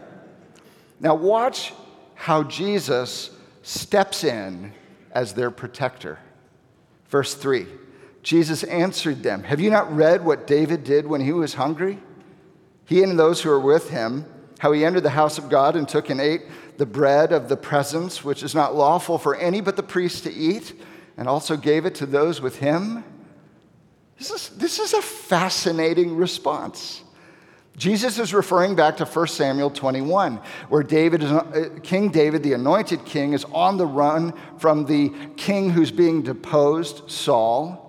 Now, 1.00 1.14
watch 1.14 1.72
how 2.14 2.42
Jesus 2.42 3.31
steps 3.62 4.24
in 4.24 4.72
as 5.12 5.35
their 5.35 5.50
protector. 5.50 6.18
Verse 7.09 7.35
3 7.35 7.66
Jesus 8.22 8.64
answered 8.64 9.22
them 9.22 9.44
Have 9.44 9.61
you 9.61 9.70
not 9.70 9.94
read 9.94 10.24
what 10.24 10.46
David 10.46 10.83
did 10.83 11.07
when 11.07 11.20
he 11.20 11.33
was 11.33 11.55
hungry? 11.55 11.98
He 12.85 13.02
and 13.02 13.18
those 13.18 13.40
who 13.40 13.50
were 13.50 13.61
with 13.61 13.90
him, 13.90 14.24
how 14.59 14.72
he 14.72 14.85
entered 14.85 15.02
the 15.02 15.11
house 15.11 15.38
of 15.38 15.48
God 15.48 15.76
and 15.76 15.88
took 15.88 16.11
and 16.11 16.20
ate 16.20 16.42
the 16.78 16.86
bread 16.86 17.32
of 17.32 17.48
the 17.48 17.56
presence, 17.56 18.24
which 18.24 18.42
is 18.42 18.54
not 18.54 18.74
lawful 18.74 19.18
for 19.18 19.34
any 19.36 19.60
but 19.60 19.76
the 19.76 19.82
priest 19.82 20.24
to 20.24 20.32
eat, 20.32 20.74
and 21.16 21.28
also 21.28 21.56
gave 21.56 21.86
it 21.86 21.94
to 21.96 22.06
those 22.06 22.40
with 22.40 22.56
him. 22.56 23.04
This 24.18 24.30
is, 24.30 24.48
this 24.50 24.78
is 24.78 24.94
a 24.94 25.02
fascinating 25.02 26.16
response. 26.16 27.02
Jesus 27.76 28.18
is 28.18 28.32
referring 28.32 28.74
back 28.74 28.96
to 28.98 29.04
1 29.04 29.26
Samuel 29.26 29.68
21, 29.68 30.40
where 30.70 30.82
David 30.82 31.22
is, 31.22 31.30
uh, 31.30 31.68
King 31.82 32.08
David, 32.08 32.42
the 32.42 32.54
anointed 32.54 33.04
king, 33.04 33.34
is 33.34 33.44
on 33.52 33.76
the 33.76 33.84
run 33.84 34.32
from 34.58 34.86
the 34.86 35.12
king 35.36 35.68
who's 35.68 35.90
being 35.90 36.22
deposed, 36.22 37.10
Saul, 37.10 37.82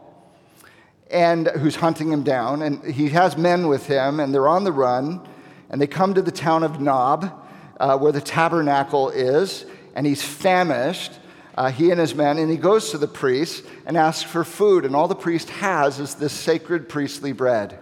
and 1.10 1.48
who's 1.48 1.78
hunting 1.78 2.12
him 2.12 2.24
down. 2.24 2.62
And 2.64 2.84
he 2.84 3.08
has 3.10 3.38
men 3.38 3.70
with 3.70 3.88
him, 3.88 4.20
and 4.20 4.34
they're 4.34 4.50
on 4.50 4.66
the 4.66 4.74
run, 4.74 5.26
and 5.70 5.82
they 5.82 5.88
come 5.88 6.14
to 6.14 6.22
the 6.22 6.32
town 6.32 6.64
of 6.64 6.82
Nob 6.82 7.47
uh, 7.80 7.98
where 7.98 8.12
the 8.12 8.22
tabernacle 8.22 9.10
is, 9.10 9.66
and 9.96 10.06
he's 10.06 10.24
famished, 10.24 11.12
uh, 11.56 11.72
he 11.72 11.90
and 11.90 12.00
his 12.00 12.14
men, 12.14 12.38
and 12.38 12.52
he 12.52 12.58
goes 12.58 12.92
to 12.92 12.98
the 12.98 13.08
priest 13.08 13.66
and 13.86 13.98
asks 13.98 14.24
for 14.24 14.44
food. 14.44 14.86
And 14.86 14.96
all 14.96 15.08
the 15.08 15.16
priest 15.16 15.50
has 15.50 16.00
is 16.00 16.16
this 16.16 16.34
sacred 16.34 16.88
priestly 16.88 17.32
bread. 17.32 17.80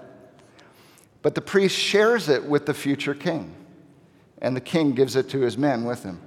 But 1.21 1.35
the 1.35 1.41
priest 1.41 1.77
shares 1.77 2.29
it 2.29 2.45
with 2.45 2.65
the 2.65 2.73
future 2.73 3.13
king, 3.13 3.53
and 4.41 4.55
the 4.55 4.61
king 4.61 4.93
gives 4.93 5.15
it 5.15 5.29
to 5.29 5.41
his 5.41 5.57
men 5.57 5.83
with 5.83 6.03
him. 6.03 6.21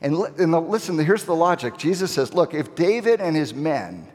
And, 0.00 0.16
and 0.38 0.68
listen, 0.68 0.98
here's 0.98 1.24
the 1.24 1.34
logic. 1.34 1.76
Jesus 1.76 2.10
says, 2.10 2.32
Look, 2.32 2.54
if 2.54 2.74
David 2.74 3.20
and 3.20 3.36
his 3.36 3.52
men 3.52 4.08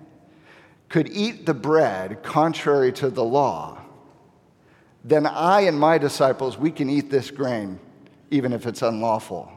could 0.89 1.09
eat 1.09 1.45
the 1.45 1.53
bread 1.53 2.23
contrary 2.23 2.91
to 2.93 3.09
the 3.09 3.23
law, 3.23 3.79
then 5.03 5.27
I 5.27 5.61
and 5.61 5.79
my 5.79 5.99
disciples, 5.99 6.57
we 6.57 6.71
can 6.71 6.89
eat 6.89 7.11
this 7.11 7.29
grain 7.29 7.79
even 8.31 8.53
if 8.53 8.65
it's 8.65 8.81
unlawful. 8.81 9.51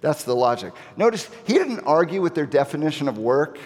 That's 0.00 0.24
the 0.24 0.34
logic. 0.34 0.72
Notice 0.96 1.28
he 1.46 1.54
didn't 1.54 1.80
argue 1.80 2.20
with 2.20 2.34
their 2.34 2.46
definition 2.46 3.08
of 3.08 3.18
work. 3.18 3.58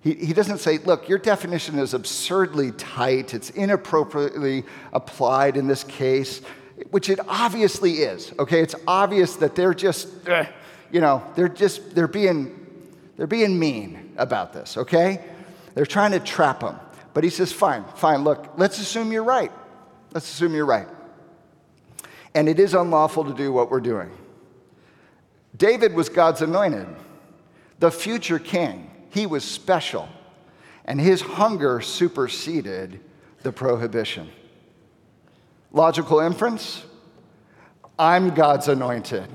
He, 0.00 0.14
he 0.14 0.32
doesn't 0.32 0.58
say, 0.58 0.78
look, 0.78 1.08
your 1.08 1.18
definition 1.18 1.78
is 1.78 1.92
absurdly 1.92 2.72
tight, 2.72 3.34
it's 3.34 3.50
inappropriately 3.50 4.64
applied 4.92 5.56
in 5.56 5.66
this 5.66 5.84
case, 5.84 6.40
which 6.90 7.08
it 7.08 7.18
obviously 7.28 7.94
is. 7.94 8.32
Okay, 8.38 8.60
it's 8.60 8.74
obvious 8.86 9.36
that 9.36 9.54
they're 9.54 9.74
just, 9.74 10.28
uh, 10.28 10.44
you 10.92 11.00
know, 11.00 11.22
they're 11.34 11.48
just, 11.48 11.94
they're 11.94 12.08
being, 12.08 12.54
they're 13.16 13.26
being 13.26 13.58
mean 13.58 14.12
about 14.16 14.52
this, 14.52 14.76
okay? 14.76 15.24
They're 15.74 15.86
trying 15.86 16.12
to 16.12 16.20
trap 16.20 16.62
him. 16.62 16.76
But 17.12 17.24
he 17.24 17.30
says, 17.30 17.50
fine, 17.50 17.84
fine, 17.96 18.22
look, 18.24 18.52
let's 18.56 18.78
assume 18.78 19.10
you're 19.10 19.24
right. 19.24 19.50
Let's 20.12 20.30
assume 20.30 20.54
you're 20.54 20.66
right 20.66 20.88
and 22.36 22.50
it 22.50 22.60
is 22.60 22.74
unlawful 22.74 23.24
to 23.24 23.32
do 23.32 23.50
what 23.50 23.70
we're 23.70 23.80
doing. 23.80 24.10
David 25.56 25.94
was 25.94 26.10
God's 26.10 26.42
anointed, 26.42 26.86
the 27.78 27.90
future 27.90 28.38
king. 28.38 28.90
He 29.08 29.24
was 29.24 29.42
special, 29.42 30.06
and 30.84 31.00
his 31.00 31.22
hunger 31.22 31.80
superseded 31.80 33.00
the 33.42 33.52
prohibition. 33.52 34.28
Logical 35.72 36.20
inference 36.20 36.84
I'm 37.98 38.34
God's 38.34 38.68
anointed. 38.68 39.30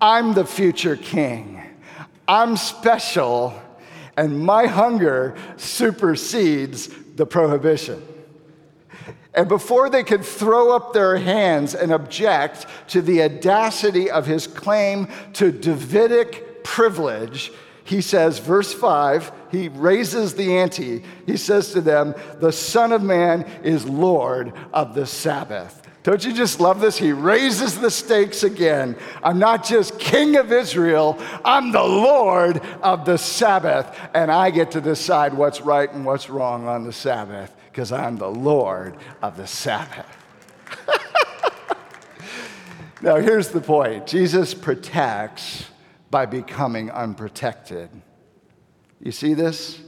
I'm 0.00 0.34
the 0.34 0.44
future 0.44 0.96
king. 0.96 1.62
I'm 2.26 2.56
special, 2.56 3.54
and 4.16 4.44
my 4.44 4.66
hunger 4.66 5.36
supersedes 5.56 6.88
the 7.14 7.26
prohibition. 7.26 8.02
And 9.36 9.48
before 9.48 9.90
they 9.90 10.02
could 10.02 10.24
throw 10.24 10.74
up 10.74 10.94
their 10.94 11.18
hands 11.18 11.74
and 11.74 11.92
object 11.92 12.66
to 12.88 13.02
the 13.02 13.22
audacity 13.22 14.10
of 14.10 14.24
his 14.24 14.46
claim 14.46 15.08
to 15.34 15.52
Davidic 15.52 16.64
privilege, 16.64 17.52
he 17.84 18.00
says, 18.00 18.38
verse 18.38 18.72
5, 18.72 19.30
he 19.52 19.68
raises 19.68 20.34
the 20.34 20.56
ante. 20.56 21.04
He 21.26 21.36
says 21.36 21.72
to 21.72 21.82
them, 21.82 22.14
The 22.40 22.50
Son 22.50 22.92
of 22.92 23.02
Man 23.02 23.42
is 23.62 23.86
Lord 23.86 24.54
of 24.72 24.94
the 24.94 25.06
Sabbath. 25.06 25.82
Don't 26.02 26.24
you 26.24 26.32
just 26.32 26.58
love 26.58 26.80
this? 26.80 26.96
He 26.96 27.12
raises 27.12 27.78
the 27.78 27.90
stakes 27.90 28.42
again. 28.42 28.96
I'm 29.22 29.38
not 29.38 29.64
just 29.64 29.98
King 29.98 30.36
of 30.36 30.50
Israel, 30.50 31.20
I'm 31.44 31.72
the 31.72 31.82
Lord 31.82 32.62
of 32.80 33.04
the 33.04 33.18
Sabbath, 33.18 33.94
and 34.14 34.30
I 34.30 34.50
get 34.50 34.70
to 34.70 34.80
decide 34.80 35.34
what's 35.34 35.60
right 35.60 35.92
and 35.92 36.06
what's 36.06 36.30
wrong 36.30 36.66
on 36.68 36.84
the 36.84 36.92
Sabbath 36.92 37.52
because 37.76 37.92
I'm 37.92 38.16
the 38.16 38.30
Lord 38.30 38.96
of 39.20 39.36
the 39.36 39.46
Sabbath. 39.46 40.06
now, 43.02 43.16
here's 43.16 43.50
the 43.50 43.60
point 43.60 44.06
Jesus 44.06 44.54
protects 44.54 45.66
by 46.10 46.24
becoming 46.24 46.90
unprotected. 46.90 47.90
You 48.98 49.12
see 49.12 49.34
this? 49.34 49.78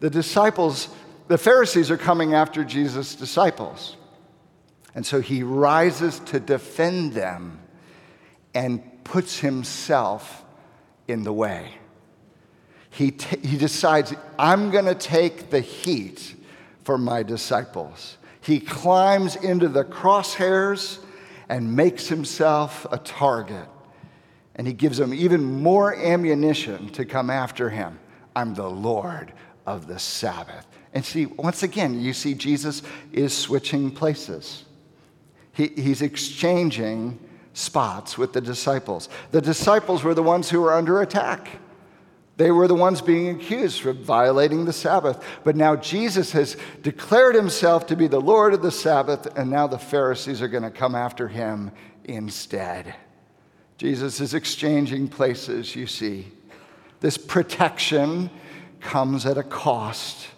The 0.00 0.10
disciples, 0.10 0.88
the 1.28 1.38
Pharisees 1.38 1.88
are 1.92 1.96
coming 1.96 2.34
after 2.34 2.64
Jesus' 2.64 3.14
disciples. 3.14 3.96
And 4.96 5.06
so 5.06 5.20
he 5.20 5.44
rises 5.44 6.18
to 6.18 6.40
defend 6.40 7.12
them 7.12 7.60
and 8.54 9.04
puts 9.04 9.38
himself 9.38 10.42
in 11.06 11.22
the 11.22 11.32
way. 11.32 11.74
He, 12.90 13.12
t- 13.12 13.46
he 13.46 13.56
decides, 13.56 14.12
I'm 14.36 14.72
going 14.72 14.86
to 14.86 14.96
take 14.96 15.50
the 15.50 15.60
heat 15.60 16.34
for 16.84 16.98
my 16.98 17.22
disciples. 17.22 18.18
He 18.40 18.60
climbs 18.60 19.36
into 19.36 19.68
the 19.68 19.84
crosshairs 19.84 21.00
and 21.48 21.74
makes 21.74 22.08
himself 22.08 22.86
a 22.92 22.98
target. 22.98 23.66
And 24.54 24.66
he 24.66 24.72
gives 24.72 24.98
them 24.98 25.12
even 25.12 25.42
more 25.62 25.96
ammunition 25.96 26.88
to 26.90 27.04
come 27.04 27.30
after 27.30 27.70
him. 27.70 27.98
I'm 28.36 28.54
the 28.54 28.68
Lord 28.68 29.32
of 29.66 29.86
the 29.86 29.98
Sabbath. 29.98 30.66
And 30.92 31.04
see, 31.04 31.26
once 31.26 31.62
again, 31.62 32.00
you 32.00 32.12
see 32.12 32.34
Jesus 32.34 32.82
is 33.12 33.36
switching 33.36 33.90
places. 33.90 34.64
He, 35.52 35.68
he's 35.68 36.02
exchanging 36.02 37.18
spots 37.52 38.18
with 38.18 38.32
the 38.32 38.40
disciples. 38.40 39.08
The 39.30 39.40
disciples 39.40 40.04
were 40.04 40.14
the 40.14 40.22
ones 40.22 40.50
who 40.50 40.60
were 40.60 40.74
under 40.74 41.02
attack. 41.02 41.48
They 42.36 42.50
were 42.50 42.66
the 42.66 42.74
ones 42.74 43.00
being 43.00 43.28
accused 43.28 43.80
for 43.80 43.92
violating 43.92 44.64
the 44.64 44.72
Sabbath. 44.72 45.24
But 45.44 45.56
now 45.56 45.76
Jesus 45.76 46.32
has 46.32 46.56
declared 46.82 47.34
himself 47.34 47.86
to 47.86 47.96
be 47.96 48.08
the 48.08 48.20
Lord 48.20 48.54
of 48.54 48.62
the 48.62 48.72
Sabbath, 48.72 49.26
and 49.36 49.50
now 49.50 49.66
the 49.66 49.78
Pharisees 49.78 50.42
are 50.42 50.48
going 50.48 50.64
to 50.64 50.70
come 50.70 50.94
after 50.94 51.28
him 51.28 51.70
instead. 52.04 52.94
Jesus 53.78 54.20
is 54.20 54.34
exchanging 54.34 55.08
places, 55.08 55.76
you 55.76 55.86
see. 55.86 56.32
This 57.00 57.16
protection 57.16 58.30
comes 58.80 59.26
at 59.26 59.38
a 59.38 59.42
cost. 59.42 60.28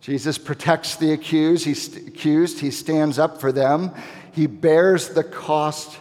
Jesus 0.00 0.38
protects 0.38 0.96
the 0.96 1.12
accused. 1.12 1.64
He's 1.64 1.96
accused. 1.96 2.60
He 2.60 2.70
stands 2.70 3.18
up 3.18 3.40
for 3.40 3.52
them. 3.52 3.92
He 4.32 4.46
bears 4.46 5.10
the 5.10 5.24
cost 5.24 5.98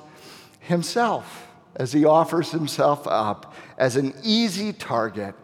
himself 0.59 1.46
as 1.77 1.93
he 1.93 2.03
offers 2.03 2.51
himself 2.51 3.07
up 3.07 3.53
as 3.77 3.95
an 3.95 4.13
easy 4.23 4.73
target 4.73 5.35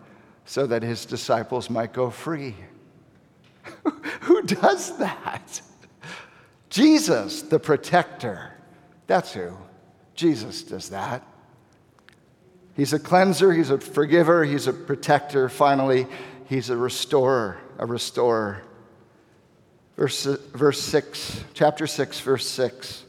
so 0.45 0.67
that 0.67 0.83
his 0.83 1.05
disciples 1.05 1.69
might 1.69 1.93
go 1.93 2.09
free. 2.09 2.55
Who 4.21 4.41
does 4.41 4.97
that? 4.97 5.61
Jesus, 6.69 7.43
the 7.43 7.59
protector. 7.59 8.51
That's 9.05 9.31
who. 9.33 9.55
Jesus 10.15 10.63
does 10.63 10.89
that. 10.89 11.21
He's 12.75 12.93
a 12.93 12.99
cleanser, 12.99 13.53
he's 13.53 13.69
a 13.69 13.79
forgiver, 13.79 14.43
he's 14.43 14.65
a 14.65 14.73
protector. 14.73 15.49
Finally, 15.49 16.07
he's 16.49 16.71
a 16.71 16.77
restorer, 16.77 17.57
a 17.77 17.85
restorer. 17.85 18.63
Verse, 19.97 20.25
verse 20.25 20.81
6, 20.81 21.43
chapter 21.53 21.85
6, 21.85 22.19
verse 22.21 22.47
6. 22.47 23.03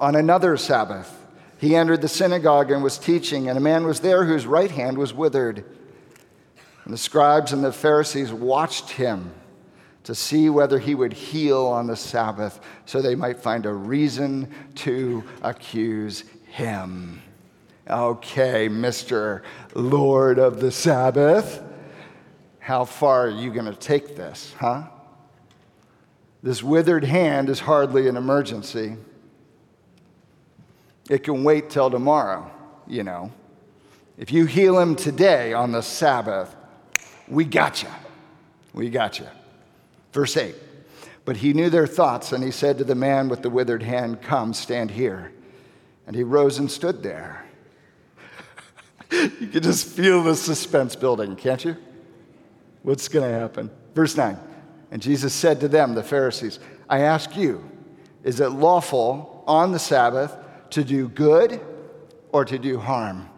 On 0.00 0.16
another 0.16 0.56
Sabbath, 0.56 1.25
he 1.58 1.74
entered 1.74 2.02
the 2.02 2.08
synagogue 2.08 2.70
and 2.70 2.82
was 2.82 2.98
teaching, 2.98 3.48
and 3.48 3.56
a 3.56 3.60
man 3.60 3.86
was 3.86 4.00
there 4.00 4.24
whose 4.24 4.46
right 4.46 4.70
hand 4.70 4.98
was 4.98 5.14
withered. 5.14 5.64
And 6.84 6.92
the 6.92 6.98
scribes 6.98 7.52
and 7.52 7.64
the 7.64 7.72
Pharisees 7.72 8.32
watched 8.32 8.90
him 8.90 9.32
to 10.04 10.14
see 10.14 10.48
whether 10.48 10.78
he 10.78 10.94
would 10.94 11.12
heal 11.12 11.66
on 11.66 11.88
the 11.88 11.96
Sabbath 11.96 12.60
so 12.84 13.02
they 13.02 13.16
might 13.16 13.40
find 13.40 13.66
a 13.66 13.72
reason 13.72 14.52
to 14.76 15.24
accuse 15.42 16.22
him. 16.46 17.20
Okay, 17.88 18.68
Mr. 18.68 19.42
Lord 19.74 20.38
of 20.38 20.60
the 20.60 20.70
Sabbath, 20.70 21.62
how 22.60 22.84
far 22.84 23.26
are 23.26 23.30
you 23.30 23.50
going 23.50 23.66
to 23.66 23.74
take 23.74 24.14
this, 24.14 24.54
huh? 24.58 24.84
This 26.42 26.62
withered 26.62 27.04
hand 27.04 27.48
is 27.48 27.60
hardly 27.60 28.08
an 28.08 28.16
emergency. 28.16 28.96
It 31.08 31.22
can 31.22 31.44
wait 31.44 31.70
till 31.70 31.90
tomorrow, 31.90 32.50
you 32.86 33.02
know. 33.02 33.30
If 34.18 34.32
you 34.32 34.46
heal 34.46 34.78
him 34.78 34.96
today 34.96 35.52
on 35.52 35.72
the 35.72 35.82
Sabbath, 35.82 36.54
we 37.28 37.44
got 37.44 37.82
you. 37.82 37.88
We 38.72 38.90
got 38.90 39.18
you. 39.18 39.26
Verse 40.12 40.36
8. 40.36 40.54
But 41.24 41.36
he 41.36 41.52
knew 41.52 41.70
their 41.70 41.86
thoughts, 41.86 42.32
and 42.32 42.42
he 42.42 42.50
said 42.50 42.78
to 42.78 42.84
the 42.84 42.94
man 42.94 43.28
with 43.28 43.42
the 43.42 43.50
withered 43.50 43.82
hand, 43.82 44.22
Come, 44.22 44.54
stand 44.54 44.92
here. 44.92 45.32
And 46.06 46.14
he 46.14 46.22
rose 46.22 46.58
and 46.58 46.70
stood 46.70 47.02
there. 47.02 47.44
you 49.10 49.48
can 49.48 49.62
just 49.62 49.86
feel 49.86 50.22
the 50.22 50.36
suspense 50.36 50.96
building, 50.96 51.36
can't 51.36 51.64
you? 51.64 51.76
What's 52.82 53.08
going 53.08 53.28
to 53.28 53.38
happen? 53.38 53.70
Verse 53.94 54.16
9. 54.16 54.38
And 54.92 55.02
Jesus 55.02 55.34
said 55.34 55.60
to 55.60 55.68
them, 55.68 55.94
the 55.94 56.02
Pharisees, 56.02 56.60
I 56.88 57.00
ask 57.00 57.36
you, 57.36 57.68
is 58.22 58.38
it 58.38 58.50
lawful 58.50 59.42
on 59.46 59.72
the 59.72 59.78
Sabbath 59.78 60.36
to 60.70 60.84
do 60.84 61.08
good 61.08 61.60
or 62.32 62.44
to 62.44 62.58
do 62.58 62.78
harm? 62.78 63.28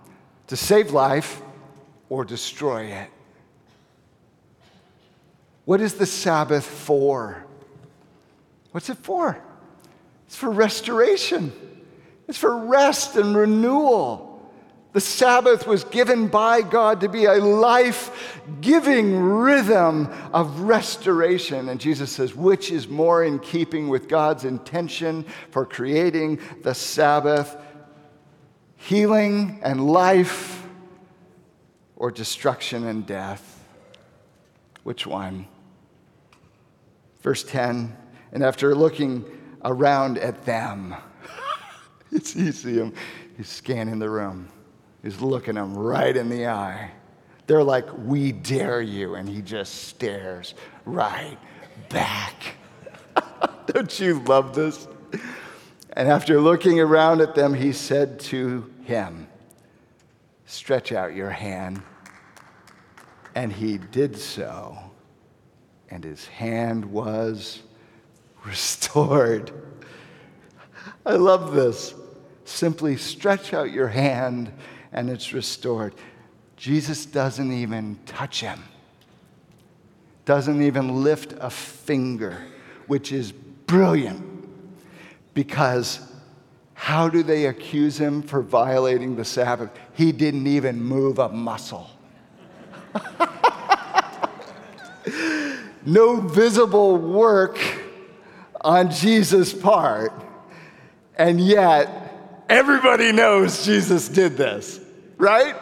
To 0.48 0.56
save 0.56 0.92
life 0.92 1.42
or 2.08 2.24
destroy 2.24 2.84
it? 2.84 3.10
What 5.64 5.80
is 5.80 5.94
the 5.94 6.06
Sabbath 6.06 6.66
for? 6.66 7.44
What's 8.72 8.88
it 8.88 8.98
for? 8.98 9.42
It's 10.26 10.36
for 10.36 10.50
restoration, 10.50 11.52
it's 12.26 12.38
for 12.38 12.56
rest 12.66 13.16
and 13.16 13.36
renewal. 13.36 14.27
The 14.92 15.00
Sabbath 15.00 15.66
was 15.66 15.84
given 15.84 16.28
by 16.28 16.62
God 16.62 17.02
to 17.02 17.08
be 17.08 17.26
a 17.26 17.34
life 17.34 18.40
giving 18.62 19.18
rhythm 19.18 20.08
of 20.32 20.60
restoration. 20.60 21.68
And 21.68 21.78
Jesus 21.78 22.10
says, 22.10 22.34
which 22.34 22.70
is 22.70 22.88
more 22.88 23.22
in 23.22 23.38
keeping 23.38 23.88
with 23.88 24.08
God's 24.08 24.44
intention 24.44 25.26
for 25.50 25.66
creating 25.66 26.40
the 26.62 26.74
Sabbath? 26.74 27.54
Healing 28.76 29.60
and 29.62 29.86
life 29.86 30.66
or 31.96 32.10
destruction 32.10 32.86
and 32.86 33.06
death? 33.06 33.62
Which 34.84 35.06
one? 35.06 35.46
Verse 37.20 37.44
10 37.44 37.94
And 38.32 38.42
after 38.42 38.74
looking 38.74 39.26
around 39.64 40.16
at 40.16 40.46
them, 40.46 40.94
you 42.10 42.20
see 42.20 42.74
him, 42.74 42.94
he's 43.36 43.48
scanning 43.48 43.98
the 43.98 44.08
room. 44.08 44.48
He's 45.02 45.20
looking 45.20 45.54
them 45.54 45.76
right 45.76 46.16
in 46.16 46.28
the 46.28 46.48
eye. 46.48 46.90
They're 47.46 47.64
like, 47.64 47.86
We 47.96 48.32
dare 48.32 48.80
you. 48.80 49.14
And 49.14 49.28
he 49.28 49.42
just 49.42 49.86
stares 49.88 50.54
right 50.84 51.38
back. 51.88 52.56
Don't 53.66 53.98
you 54.00 54.20
love 54.20 54.54
this? 54.54 54.86
And 55.92 56.08
after 56.08 56.40
looking 56.40 56.80
around 56.80 57.20
at 57.20 57.34
them, 57.34 57.54
he 57.54 57.72
said 57.72 58.20
to 58.20 58.72
him, 58.84 59.28
Stretch 60.46 60.92
out 60.92 61.14
your 61.14 61.30
hand. 61.30 61.82
And 63.34 63.52
he 63.52 63.78
did 63.78 64.16
so, 64.16 64.76
and 65.90 66.02
his 66.02 66.26
hand 66.26 66.84
was 66.84 67.62
restored. 68.44 69.52
I 71.06 71.14
love 71.14 71.52
this. 71.52 71.94
Simply 72.44 72.96
stretch 72.96 73.52
out 73.52 73.70
your 73.70 73.88
hand 73.88 74.50
and 74.92 75.10
it's 75.10 75.32
restored. 75.32 75.94
Jesus 76.56 77.06
doesn't 77.06 77.52
even 77.52 77.98
touch 78.06 78.40
him, 78.40 78.62
doesn't 80.24 80.62
even 80.62 81.02
lift 81.02 81.34
a 81.40 81.50
finger, 81.50 82.44
which 82.86 83.12
is 83.12 83.32
brilliant 83.32 84.24
because 85.34 86.00
how 86.74 87.08
do 87.08 87.22
they 87.22 87.46
accuse 87.46 87.98
him 87.98 88.22
for 88.22 88.40
violating 88.40 89.16
the 89.16 89.24
Sabbath? 89.24 89.70
He 89.94 90.12
didn't 90.12 90.46
even 90.46 90.80
move 90.82 91.18
a 91.18 91.28
muscle. 91.28 91.90
no 95.86 96.20
visible 96.20 96.96
work 96.96 97.58
on 98.60 98.90
Jesus' 98.90 99.52
part, 99.52 100.12
and 101.16 101.40
yet 101.40 102.07
Everybody 102.48 103.12
knows 103.12 103.64
Jesus 103.64 104.08
did 104.08 104.36
this, 104.36 104.80
right? 105.16 105.54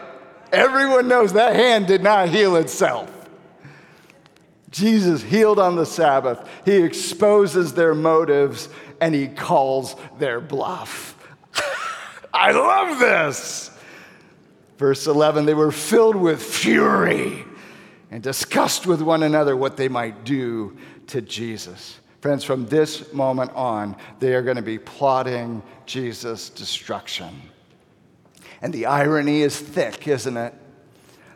Everyone 0.53 1.09
knows 1.09 1.33
that 1.33 1.57
hand 1.57 1.87
did 1.87 2.03
not 2.03 2.29
heal 2.29 2.57
itself. 2.57 3.11
Jesus 4.71 5.23
healed 5.23 5.59
on 5.59 5.77
the 5.77 5.87
Sabbath. 5.87 6.47
He 6.65 6.77
exposes 6.77 7.75
their 7.75 7.95
motives 7.95 8.69
and 9.01 9.15
he 9.15 9.27
calls 9.27 9.97
their 10.19 10.41
bluff. 10.41 11.17
I 12.35 12.53
love 12.53 12.99
this. 12.99 13.71
Verse 14.79 15.07
11 15.07 15.47
they 15.47 15.55
were 15.55 15.73
filled 15.73 16.17
with 16.17 16.43
fury 16.43 17.45
and 18.11 18.23
discussed 18.23 18.87
with 18.87 19.01
one 19.03 19.23
another 19.23 19.57
what 19.57 19.77
they 19.77 19.89
might 19.89 20.25
do 20.25 20.77
to 21.09 21.21
Jesus. 21.21 21.99
Friends, 22.27 22.43
from 22.43 22.67
this 22.67 23.13
moment 23.13 23.53
on, 23.55 23.95
they 24.19 24.35
are 24.35 24.43
going 24.43 24.57
to 24.57 24.61
be 24.61 24.81
plotting 24.81 25.63
Jesus' 25.87 26.49
destruction. 26.49 27.41
And 28.61 28.73
the 28.73 28.87
irony 28.87 29.43
is 29.43 29.57
thick, 29.57 30.09
isn't 30.09 30.37
it? 30.37 30.53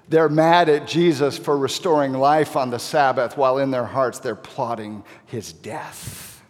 They're 0.08 0.28
mad 0.28 0.68
at 0.68 0.88
Jesus 0.88 1.38
for 1.38 1.56
restoring 1.56 2.12
life 2.12 2.56
on 2.56 2.70
the 2.70 2.80
Sabbath, 2.80 3.36
while 3.36 3.58
in 3.58 3.70
their 3.70 3.84
hearts 3.84 4.18
they're 4.18 4.34
plotting 4.34 5.04
his 5.26 5.52
death. 5.52 6.42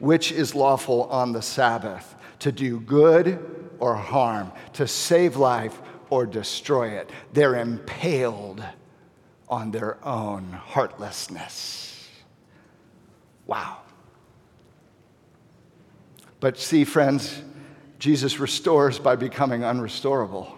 Which 0.00 0.32
is 0.32 0.56
lawful 0.56 1.04
on 1.04 1.30
the 1.30 1.42
Sabbath? 1.42 2.16
To 2.40 2.50
do 2.50 2.80
good 2.80 3.38
or 3.78 3.94
harm, 3.94 4.50
to 4.72 4.88
save 4.88 5.36
life 5.36 5.80
or 6.10 6.26
destroy 6.26 6.88
it. 6.88 7.08
They're 7.32 7.54
impaled 7.54 8.64
on 9.48 9.70
their 9.70 10.04
own 10.04 10.50
heartlessness. 10.50 11.95
Wow. 13.46 13.78
But 16.40 16.58
see, 16.58 16.84
friends, 16.84 17.42
Jesus 17.98 18.38
restores 18.38 18.98
by 18.98 19.16
becoming 19.16 19.62
unrestorable. 19.62 20.52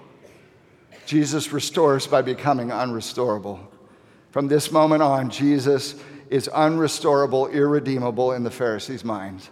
Jesus 1.07 1.53
restores 1.53 2.07
by 2.07 2.23
becoming 2.23 2.69
unrestorable. 2.69 3.61
From 4.31 4.49
this 4.49 4.71
moment 4.71 5.03
on, 5.03 5.31
Jesus 5.31 5.95
is 6.29 6.49
unrestorable, 6.49 7.51
irredeemable 7.53 8.33
in 8.33 8.43
the 8.43 8.51
Pharisees' 8.51 9.05
minds. 9.05 9.49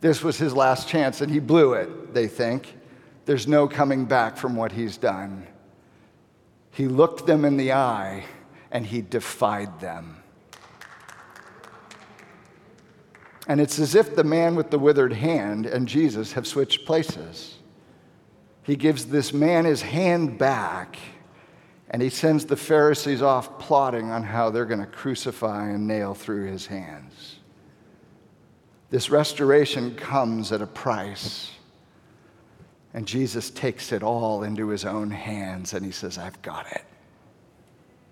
This 0.00 0.22
was 0.22 0.38
his 0.38 0.54
last 0.54 0.88
chance, 0.88 1.20
and 1.20 1.30
he 1.30 1.40
blew 1.40 1.72
it, 1.72 2.14
they 2.14 2.28
think. 2.28 2.76
There's 3.24 3.48
no 3.48 3.66
coming 3.66 4.04
back 4.04 4.36
from 4.36 4.54
what 4.54 4.72
he's 4.72 4.96
done. 4.96 5.46
He 6.70 6.86
looked 6.86 7.26
them 7.26 7.44
in 7.44 7.56
the 7.56 7.72
eye 7.72 8.24
and 8.70 8.86
he 8.86 9.02
defied 9.02 9.80
them. 9.80 10.22
And 13.48 13.60
it's 13.60 13.78
as 13.78 13.94
if 13.94 14.14
the 14.14 14.24
man 14.24 14.54
with 14.54 14.70
the 14.70 14.78
withered 14.78 15.14
hand 15.14 15.66
and 15.66 15.88
Jesus 15.88 16.34
have 16.34 16.46
switched 16.46 16.84
places. 16.84 17.56
He 18.62 18.76
gives 18.76 19.06
this 19.06 19.32
man 19.32 19.64
his 19.64 19.80
hand 19.80 20.38
back, 20.38 20.98
and 21.88 22.02
he 22.02 22.10
sends 22.10 22.44
the 22.44 22.56
Pharisees 22.56 23.22
off 23.22 23.58
plotting 23.58 24.10
on 24.10 24.22
how 24.22 24.50
they're 24.50 24.66
going 24.66 24.80
to 24.80 24.86
crucify 24.86 25.70
and 25.70 25.88
nail 25.88 26.12
through 26.12 26.46
his 26.46 26.66
hands. 26.66 27.38
This 28.90 29.10
restoration 29.10 29.94
comes 29.96 30.52
at 30.52 30.62
a 30.62 30.66
price. 30.66 31.50
And 32.94 33.06
Jesus 33.06 33.50
takes 33.50 33.92
it 33.92 34.02
all 34.02 34.42
into 34.42 34.68
his 34.68 34.84
own 34.84 35.10
hands 35.10 35.74
and 35.74 35.84
he 35.84 35.92
says, 35.92 36.18
I've 36.18 36.40
got 36.42 36.66
it. 36.72 36.84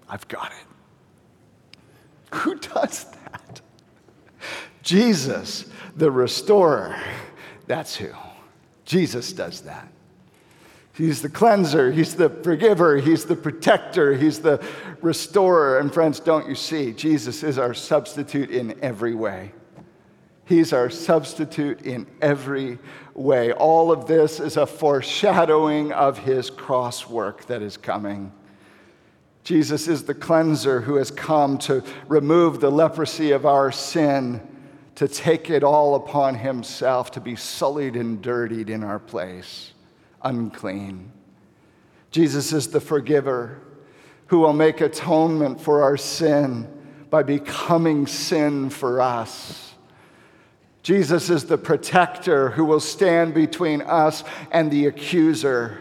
I've 0.08 0.28
got 0.28 0.52
it. 0.52 1.78
Who 2.36 2.56
does? 2.56 3.06
Jesus, 4.86 5.64
the 5.96 6.12
restorer, 6.12 6.96
that's 7.66 7.96
who. 7.96 8.12
Jesus 8.84 9.32
does 9.32 9.62
that. 9.62 9.88
He's 10.94 11.20
the 11.22 11.28
cleanser, 11.28 11.90
He's 11.90 12.14
the 12.14 12.30
forgiver, 12.30 12.96
He's 12.98 13.24
the 13.24 13.34
protector, 13.34 14.14
He's 14.14 14.38
the 14.38 14.64
restorer. 15.02 15.80
And 15.80 15.92
friends, 15.92 16.20
don't 16.20 16.48
you 16.48 16.54
see? 16.54 16.92
Jesus 16.92 17.42
is 17.42 17.58
our 17.58 17.74
substitute 17.74 18.50
in 18.50 18.78
every 18.80 19.16
way. 19.16 19.50
He's 20.44 20.72
our 20.72 20.88
substitute 20.88 21.82
in 21.82 22.06
every 22.22 22.78
way. 23.12 23.50
All 23.52 23.90
of 23.90 24.06
this 24.06 24.38
is 24.38 24.56
a 24.56 24.66
foreshadowing 24.66 25.90
of 25.90 26.18
His 26.18 26.48
cross 26.48 27.08
work 27.08 27.44
that 27.46 27.60
is 27.60 27.76
coming. 27.76 28.32
Jesus 29.42 29.88
is 29.88 30.04
the 30.04 30.14
cleanser 30.14 30.80
who 30.80 30.94
has 30.94 31.10
come 31.10 31.58
to 31.58 31.82
remove 32.06 32.60
the 32.60 32.70
leprosy 32.70 33.32
of 33.32 33.46
our 33.46 33.72
sin, 33.72 34.40
to 34.96 35.06
take 35.06 35.50
it 35.50 35.62
all 35.62 35.94
upon 35.94 36.34
Himself, 36.34 37.10
to 37.12 37.20
be 37.20 37.36
sullied 37.36 37.96
and 37.96 38.20
dirtied 38.20 38.68
in 38.68 38.82
our 38.82 38.98
place 38.98 39.72
unclean. 40.22 41.12
Jesus 42.10 42.52
is 42.52 42.68
the 42.68 42.80
forgiver 42.80 43.60
who 44.26 44.40
will 44.40 44.52
make 44.52 44.80
atonement 44.80 45.60
for 45.60 45.82
our 45.82 45.96
sin 45.96 46.68
by 47.10 47.22
becoming 47.22 48.06
sin 48.06 48.70
for 48.70 49.00
us. 49.00 49.74
Jesus 50.82 51.30
is 51.30 51.44
the 51.44 51.58
protector 51.58 52.50
who 52.50 52.64
will 52.64 52.80
stand 52.80 53.34
between 53.34 53.82
us 53.82 54.24
and 54.50 54.70
the 54.70 54.86
accuser 54.86 55.78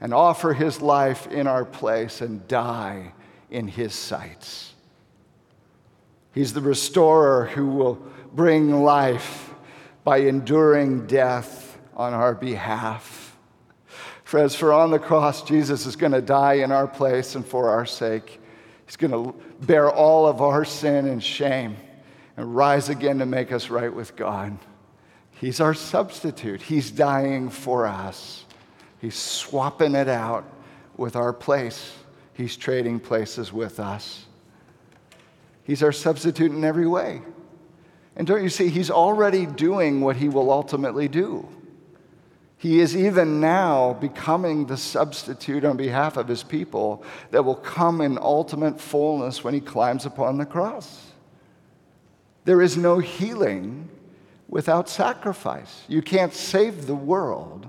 and 0.00 0.12
offer 0.12 0.52
his 0.52 0.82
life 0.82 1.26
in 1.28 1.46
our 1.46 1.64
place 1.64 2.20
and 2.20 2.46
die 2.48 3.12
in 3.50 3.68
his 3.68 3.94
sights. 3.94 4.74
He's 6.34 6.54
the 6.54 6.60
restorer 6.60 7.46
who 7.46 7.68
will 7.68 8.02
bring 8.34 8.82
life 8.82 9.54
by 10.04 10.18
enduring 10.18 11.06
death 11.06 11.78
on 11.94 12.14
our 12.14 12.34
behalf. 12.34 13.36
Friends, 14.24 14.54
for 14.54 14.72
on 14.72 14.90
the 14.90 14.98
cross, 14.98 15.42
Jesus 15.42 15.84
is 15.86 15.94
going 15.94 16.12
to 16.12 16.22
die 16.22 16.54
in 16.54 16.72
our 16.72 16.88
place 16.88 17.34
and 17.34 17.46
for 17.46 17.68
our 17.68 17.84
sake. 17.84 18.40
He's 18.86 18.96
going 18.96 19.12
to 19.12 19.38
bear 19.66 19.90
all 19.90 20.26
of 20.26 20.40
our 20.40 20.64
sin 20.64 21.06
and 21.06 21.22
shame 21.22 21.76
and 22.36 22.56
rise 22.56 22.88
again 22.88 23.18
to 23.18 23.26
make 23.26 23.52
us 23.52 23.68
right 23.68 23.92
with 23.94 24.16
God. 24.16 24.56
He's 25.38 25.60
our 25.60 25.74
substitute. 25.74 26.62
He's 26.62 26.90
dying 26.90 27.50
for 27.50 27.86
us. 27.86 28.44
He's 29.00 29.16
swapping 29.16 29.94
it 29.94 30.08
out 30.08 30.44
with 30.96 31.16
our 31.16 31.32
place. 31.32 31.92
He's 32.32 32.56
trading 32.56 33.00
places 33.00 33.52
with 33.52 33.80
us. 33.80 34.24
He's 35.64 35.82
our 35.82 35.92
substitute 35.92 36.52
in 36.52 36.64
every 36.64 36.86
way. 36.86 37.20
And 38.16 38.26
don't 38.26 38.42
you 38.42 38.48
see, 38.48 38.68
He's 38.68 38.90
already 38.90 39.46
doing 39.46 40.00
what 40.00 40.16
He 40.16 40.28
will 40.28 40.50
ultimately 40.50 41.08
do. 41.08 41.48
He 42.62 42.78
is 42.78 42.96
even 42.96 43.40
now 43.40 43.94
becoming 43.94 44.66
the 44.66 44.76
substitute 44.76 45.64
on 45.64 45.76
behalf 45.76 46.16
of 46.16 46.28
his 46.28 46.44
people 46.44 47.02
that 47.32 47.44
will 47.44 47.56
come 47.56 48.00
in 48.00 48.16
ultimate 48.16 48.80
fullness 48.80 49.42
when 49.42 49.52
he 49.52 49.58
climbs 49.58 50.06
upon 50.06 50.38
the 50.38 50.46
cross. 50.46 51.10
There 52.44 52.62
is 52.62 52.76
no 52.76 53.00
healing 53.00 53.88
without 54.48 54.88
sacrifice. 54.88 55.82
You 55.88 56.02
can't 56.02 56.32
save 56.32 56.86
the 56.86 56.94
world 56.94 57.68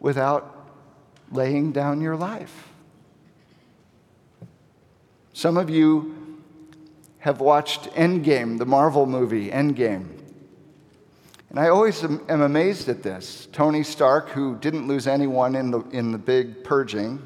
without 0.00 0.68
laying 1.32 1.72
down 1.72 2.02
your 2.02 2.16
life. 2.16 2.68
Some 5.32 5.56
of 5.56 5.70
you 5.70 6.25
have 7.26 7.40
watched 7.40 7.90
Endgame, 7.94 8.56
the 8.56 8.64
Marvel 8.64 9.04
movie, 9.04 9.50
Endgame. 9.50 10.06
And 11.50 11.58
I 11.58 11.70
always 11.70 12.04
am, 12.04 12.20
amazed 12.28 12.88
at 12.88 13.02
this. 13.02 13.48
Tony 13.50 13.82
Stark, 13.82 14.28
who 14.28 14.54
didn't 14.58 14.86
lose 14.86 15.08
anyone 15.08 15.56
in 15.56 15.72
the, 15.72 15.80
in 15.90 16.12
the 16.12 16.18
big 16.18 16.62
purging 16.62 17.20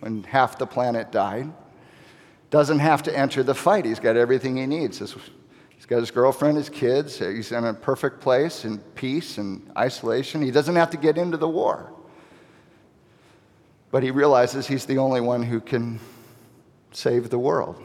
when 0.00 0.24
half 0.24 0.58
the 0.58 0.66
planet 0.66 1.12
died, 1.12 1.52
doesn't 2.50 2.80
have 2.80 3.04
to 3.04 3.16
enter 3.16 3.44
the 3.44 3.54
fight. 3.54 3.84
He's 3.84 4.00
got 4.00 4.16
everything 4.16 4.56
he 4.56 4.66
needs. 4.66 4.98
He's 4.98 5.86
got 5.86 6.00
his 6.00 6.10
girlfriend, 6.10 6.56
his 6.56 6.68
kids. 6.68 7.20
He's 7.20 7.52
in 7.52 7.64
a 7.64 7.74
perfect 7.74 8.20
place 8.20 8.64
in 8.64 8.78
peace 8.78 9.38
and 9.38 9.70
isolation. 9.78 10.42
He 10.42 10.50
doesn't 10.50 10.74
have 10.74 10.90
to 10.90 10.96
get 10.96 11.16
into 11.16 11.36
the 11.36 11.48
war. 11.48 11.92
But 13.92 14.02
he 14.02 14.10
realizes 14.10 14.66
he's 14.66 14.84
the 14.84 14.98
only 14.98 15.20
one 15.20 15.44
who 15.44 15.60
can 15.60 16.00
save 16.90 17.30
the 17.30 17.38
world. 17.38 17.80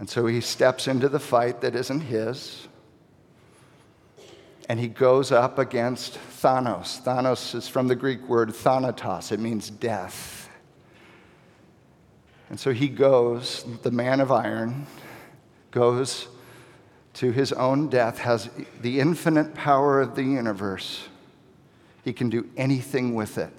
And 0.00 0.08
so 0.08 0.26
he 0.26 0.40
steps 0.40 0.88
into 0.88 1.08
the 1.08 1.20
fight 1.20 1.60
that 1.60 1.76
isn't 1.76 2.00
his 2.00 2.66
and 4.70 4.78
he 4.78 4.86
goes 4.86 5.32
up 5.32 5.58
against 5.58 6.14
Thanos. 6.14 7.02
Thanos 7.02 7.56
is 7.56 7.66
from 7.66 7.88
the 7.88 7.96
Greek 7.96 8.28
word 8.28 8.50
thanatos, 8.50 9.32
it 9.32 9.40
means 9.40 9.68
death. 9.68 10.48
And 12.48 12.58
so 12.58 12.72
he 12.72 12.88
goes, 12.88 13.64
the 13.82 13.90
man 13.90 14.20
of 14.20 14.30
iron, 14.30 14.86
goes 15.72 16.28
to 17.14 17.32
his 17.32 17.52
own 17.52 17.88
death, 17.88 18.18
has 18.18 18.48
the 18.80 19.00
infinite 19.00 19.54
power 19.54 20.00
of 20.00 20.14
the 20.14 20.22
universe. 20.22 21.08
He 22.04 22.12
can 22.12 22.30
do 22.30 22.48
anything 22.56 23.16
with 23.16 23.38
it. 23.38 23.52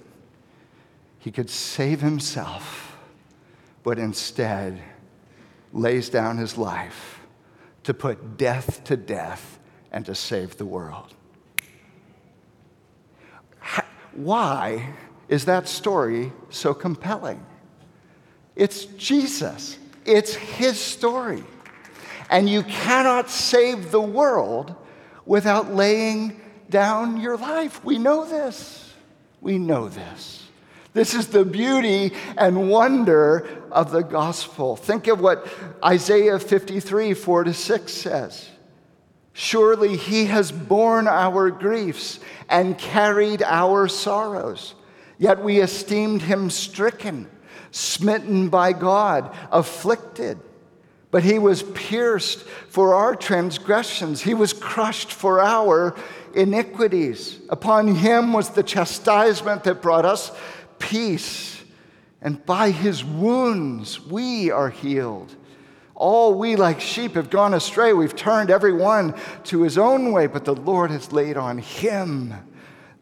He 1.18 1.30
could 1.30 1.50
save 1.50 2.00
himself, 2.00 2.96
but 3.82 3.98
instead 3.98 4.82
lays 5.72 6.08
down 6.08 6.38
his 6.38 6.58
life 6.58 7.20
to 7.84 7.94
put 7.94 8.36
death 8.36 8.84
to 8.84 8.96
death 8.96 9.58
and 9.90 10.06
to 10.06 10.14
save 10.14 10.56
the 10.56 10.66
world. 10.66 11.14
Why 14.12 14.94
is 15.28 15.46
that 15.46 15.68
story 15.68 16.32
so 16.50 16.74
compelling? 16.74 17.44
It's 18.54 18.84
Jesus, 18.84 19.78
it's 20.04 20.34
his 20.34 20.78
story. 20.78 21.42
And 22.28 22.48
you 22.48 22.62
cannot 22.62 23.30
save 23.30 23.90
the 23.90 24.00
world 24.00 24.74
without 25.26 25.74
laying 25.74 26.40
down 26.70 27.20
your 27.20 27.36
life. 27.36 27.84
We 27.84 27.98
know 27.98 28.24
this. 28.24 28.92
We 29.40 29.58
know 29.58 29.88
this. 29.88 30.48
This 30.94 31.14
is 31.14 31.28
the 31.28 31.44
beauty 31.44 32.12
and 32.36 32.70
wonder 32.70 33.61
of 33.72 33.90
the 33.90 34.02
gospel. 34.02 34.76
Think 34.76 35.06
of 35.08 35.20
what 35.20 35.46
Isaiah 35.84 36.38
53, 36.38 37.14
4 37.14 37.44
to 37.44 37.54
6 37.54 37.92
says. 37.92 38.48
Surely 39.32 39.96
he 39.96 40.26
has 40.26 40.52
borne 40.52 41.08
our 41.08 41.50
griefs 41.50 42.20
and 42.48 42.76
carried 42.76 43.42
our 43.42 43.88
sorrows. 43.88 44.74
Yet 45.18 45.42
we 45.42 45.60
esteemed 45.60 46.22
him 46.22 46.50
stricken, 46.50 47.28
smitten 47.70 48.48
by 48.48 48.72
God, 48.72 49.34
afflicted. 49.50 50.38
But 51.10 51.22
he 51.22 51.38
was 51.38 51.62
pierced 51.62 52.40
for 52.42 52.94
our 52.94 53.14
transgressions, 53.14 54.22
he 54.22 54.34
was 54.34 54.52
crushed 54.52 55.12
for 55.12 55.40
our 55.40 55.94
iniquities. 56.34 57.38
Upon 57.48 57.94
him 57.94 58.32
was 58.32 58.50
the 58.50 58.62
chastisement 58.62 59.64
that 59.64 59.82
brought 59.82 60.04
us 60.04 60.32
peace, 60.78 61.61
and 62.22 62.44
by 62.46 62.70
his 62.70 63.04
wounds 63.04 64.00
we 64.00 64.50
are 64.50 64.70
healed. 64.70 65.34
All 65.94 66.34
we 66.34 66.56
like 66.56 66.80
sheep 66.80 67.14
have 67.14 67.30
gone 67.30 67.54
astray. 67.54 67.92
We've 67.92 68.16
turned 68.16 68.50
every 68.50 68.72
one 68.72 69.14
to 69.44 69.62
his 69.62 69.76
own 69.76 70.12
way, 70.12 70.26
but 70.26 70.44
the 70.44 70.54
Lord 70.54 70.90
has 70.90 71.12
laid 71.12 71.36
on 71.36 71.58
him 71.58 72.34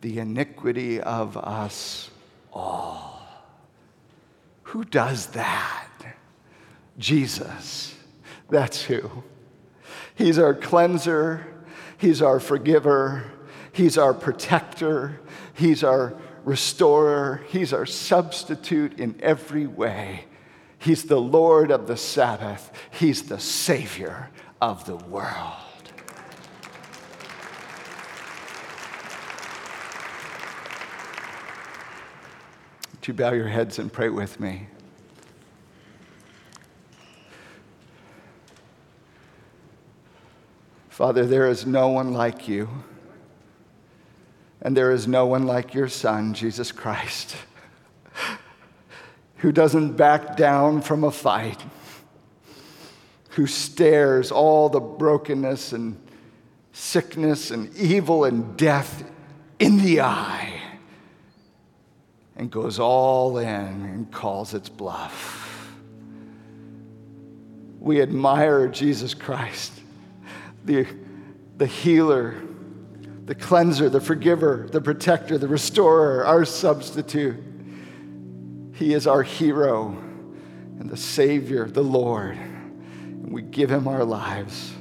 the 0.01 0.19
iniquity 0.19 1.01
of 1.01 1.37
us 1.37 2.11
all. 2.53 3.23
Who 4.65 4.85
does 4.85 5.29
that? 5.29 5.89
Jesus. 6.99 7.95
That's 8.49 8.83
who. 8.83 9.25
He's 10.15 10.39
our 10.39 10.55
cleanser, 10.55 11.47
He's 11.97 12.21
our 12.21 12.41
forgiver, 12.41 13.25
He's 13.73 13.97
our 13.97 14.13
protector, 14.13 15.21
He's 15.55 15.83
our 15.83 16.15
restorer, 16.45 17.43
He's 17.49 17.73
our 17.73 17.87
substitute 17.87 18.99
in 18.99 19.19
every 19.23 19.67
way. 19.67 20.27
He's 20.79 21.05
the 21.05 21.21
Lord 21.21 21.71
of 21.71 21.87
the 21.87 21.97
Sabbath. 21.97 22.73
He's 22.91 23.25
the 23.25 23.39
Savior 23.39 24.31
of 24.61 24.87
the 24.87 24.97
world. 24.97 25.57
Would 32.93 33.09
you 33.09 33.15
bow 33.15 33.33
your 33.33 33.49
heads 33.49 33.79
and 33.79 33.93
pray 33.93 34.09
with 34.09 34.41
me? 34.41 34.69
Father, 41.01 41.25
there 41.25 41.49
is 41.49 41.65
no 41.65 41.89
one 41.89 42.13
like 42.13 42.47
you, 42.47 42.69
and 44.63 44.77
there 44.77 44.93
is 44.93 45.07
no 45.07 45.27
one 45.27 45.47
like 45.47 45.75
your 45.75 45.89
Son, 45.89 46.35
Jesus 46.35 46.73
Christ 46.73 47.37
who 49.41 49.53
doesn't 49.53 49.97
back 49.97 50.37
down 50.37 50.83
from 50.83 51.03
a 51.03 51.11
fight, 51.11 51.59
who 53.31 53.47
stares 53.47 54.31
all 54.31 54.69
the 54.69 54.81
brokenness 54.81 55.73
and 55.73 55.99
sickness 56.73 57.51
and 57.51 57.75
evil 57.75 58.25
and 58.25 58.57
death 58.59 59.03
in 59.59 59.79
the 59.79 60.03
eye 60.03 60.61
and 62.37 62.51
goes 62.51 62.79
all 62.79 63.39
in 63.39 63.47
and 63.49 64.13
calls 64.13 64.53
its 64.53 64.69
bluff. 64.69 65.73
We 67.79 68.03
admire 68.03 68.69
Jesus 68.69 69.15
Christ, 69.15 69.73
the, 70.67 70.87
the 71.57 71.67
healer, 71.67 72.35
the 73.27 73.35
cleanser, 73.35 73.89
the 73.89 74.01
forgiver, 74.01 74.69
the 74.71 74.81
protector, 74.81 75.39
the 75.39 75.49
restorer, 75.49 76.25
our 76.25 76.45
substitute. 76.45 77.37
He 78.75 78.95
is 78.95 79.07
our 79.07 79.23
hero 79.23 79.97
and 80.79 80.89
the 80.89 80.97
Savior, 80.97 81.67
the 81.67 81.83
Lord. 81.83 82.37
And 82.37 83.33
we 83.33 83.43
give 83.43 83.71
him 83.71 83.87
our 83.87 84.05
lives. 84.05 84.73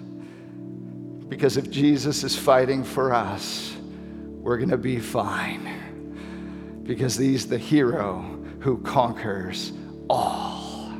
Because 1.27 1.57
if 1.57 1.69
Jesus 1.69 2.23
is 2.23 2.35
fighting 2.35 2.83
for 2.83 3.13
us, 3.13 3.75
we're 4.39 4.57
going 4.57 4.69
to 4.69 4.77
be 4.77 4.99
fine. 4.99 6.81
Because 6.83 7.17
he's 7.17 7.47
the 7.47 7.57
hero 7.57 8.21
who 8.61 8.79
conquers 8.79 9.73
all. 10.09 10.91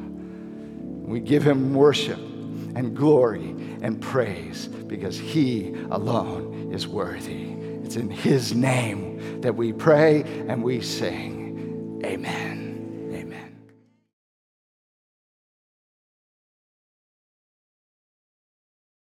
We 1.10 1.20
give 1.20 1.44
him 1.44 1.74
worship 1.74 2.20
and 2.20 2.96
glory 2.96 3.56
and 3.82 4.00
praise 4.00 4.68
because 4.68 5.18
he 5.18 5.74
alone 5.90 6.49
is 6.72 6.88
worthy. 6.88 7.54
It's 7.84 7.96
in 7.96 8.10
his 8.10 8.54
name 8.54 9.42
that 9.42 9.56
we 9.56 9.74
pray 9.74 10.24
and 10.48 10.64
we 10.64 10.82
sing. 10.82 12.02
Amen. 12.06 12.69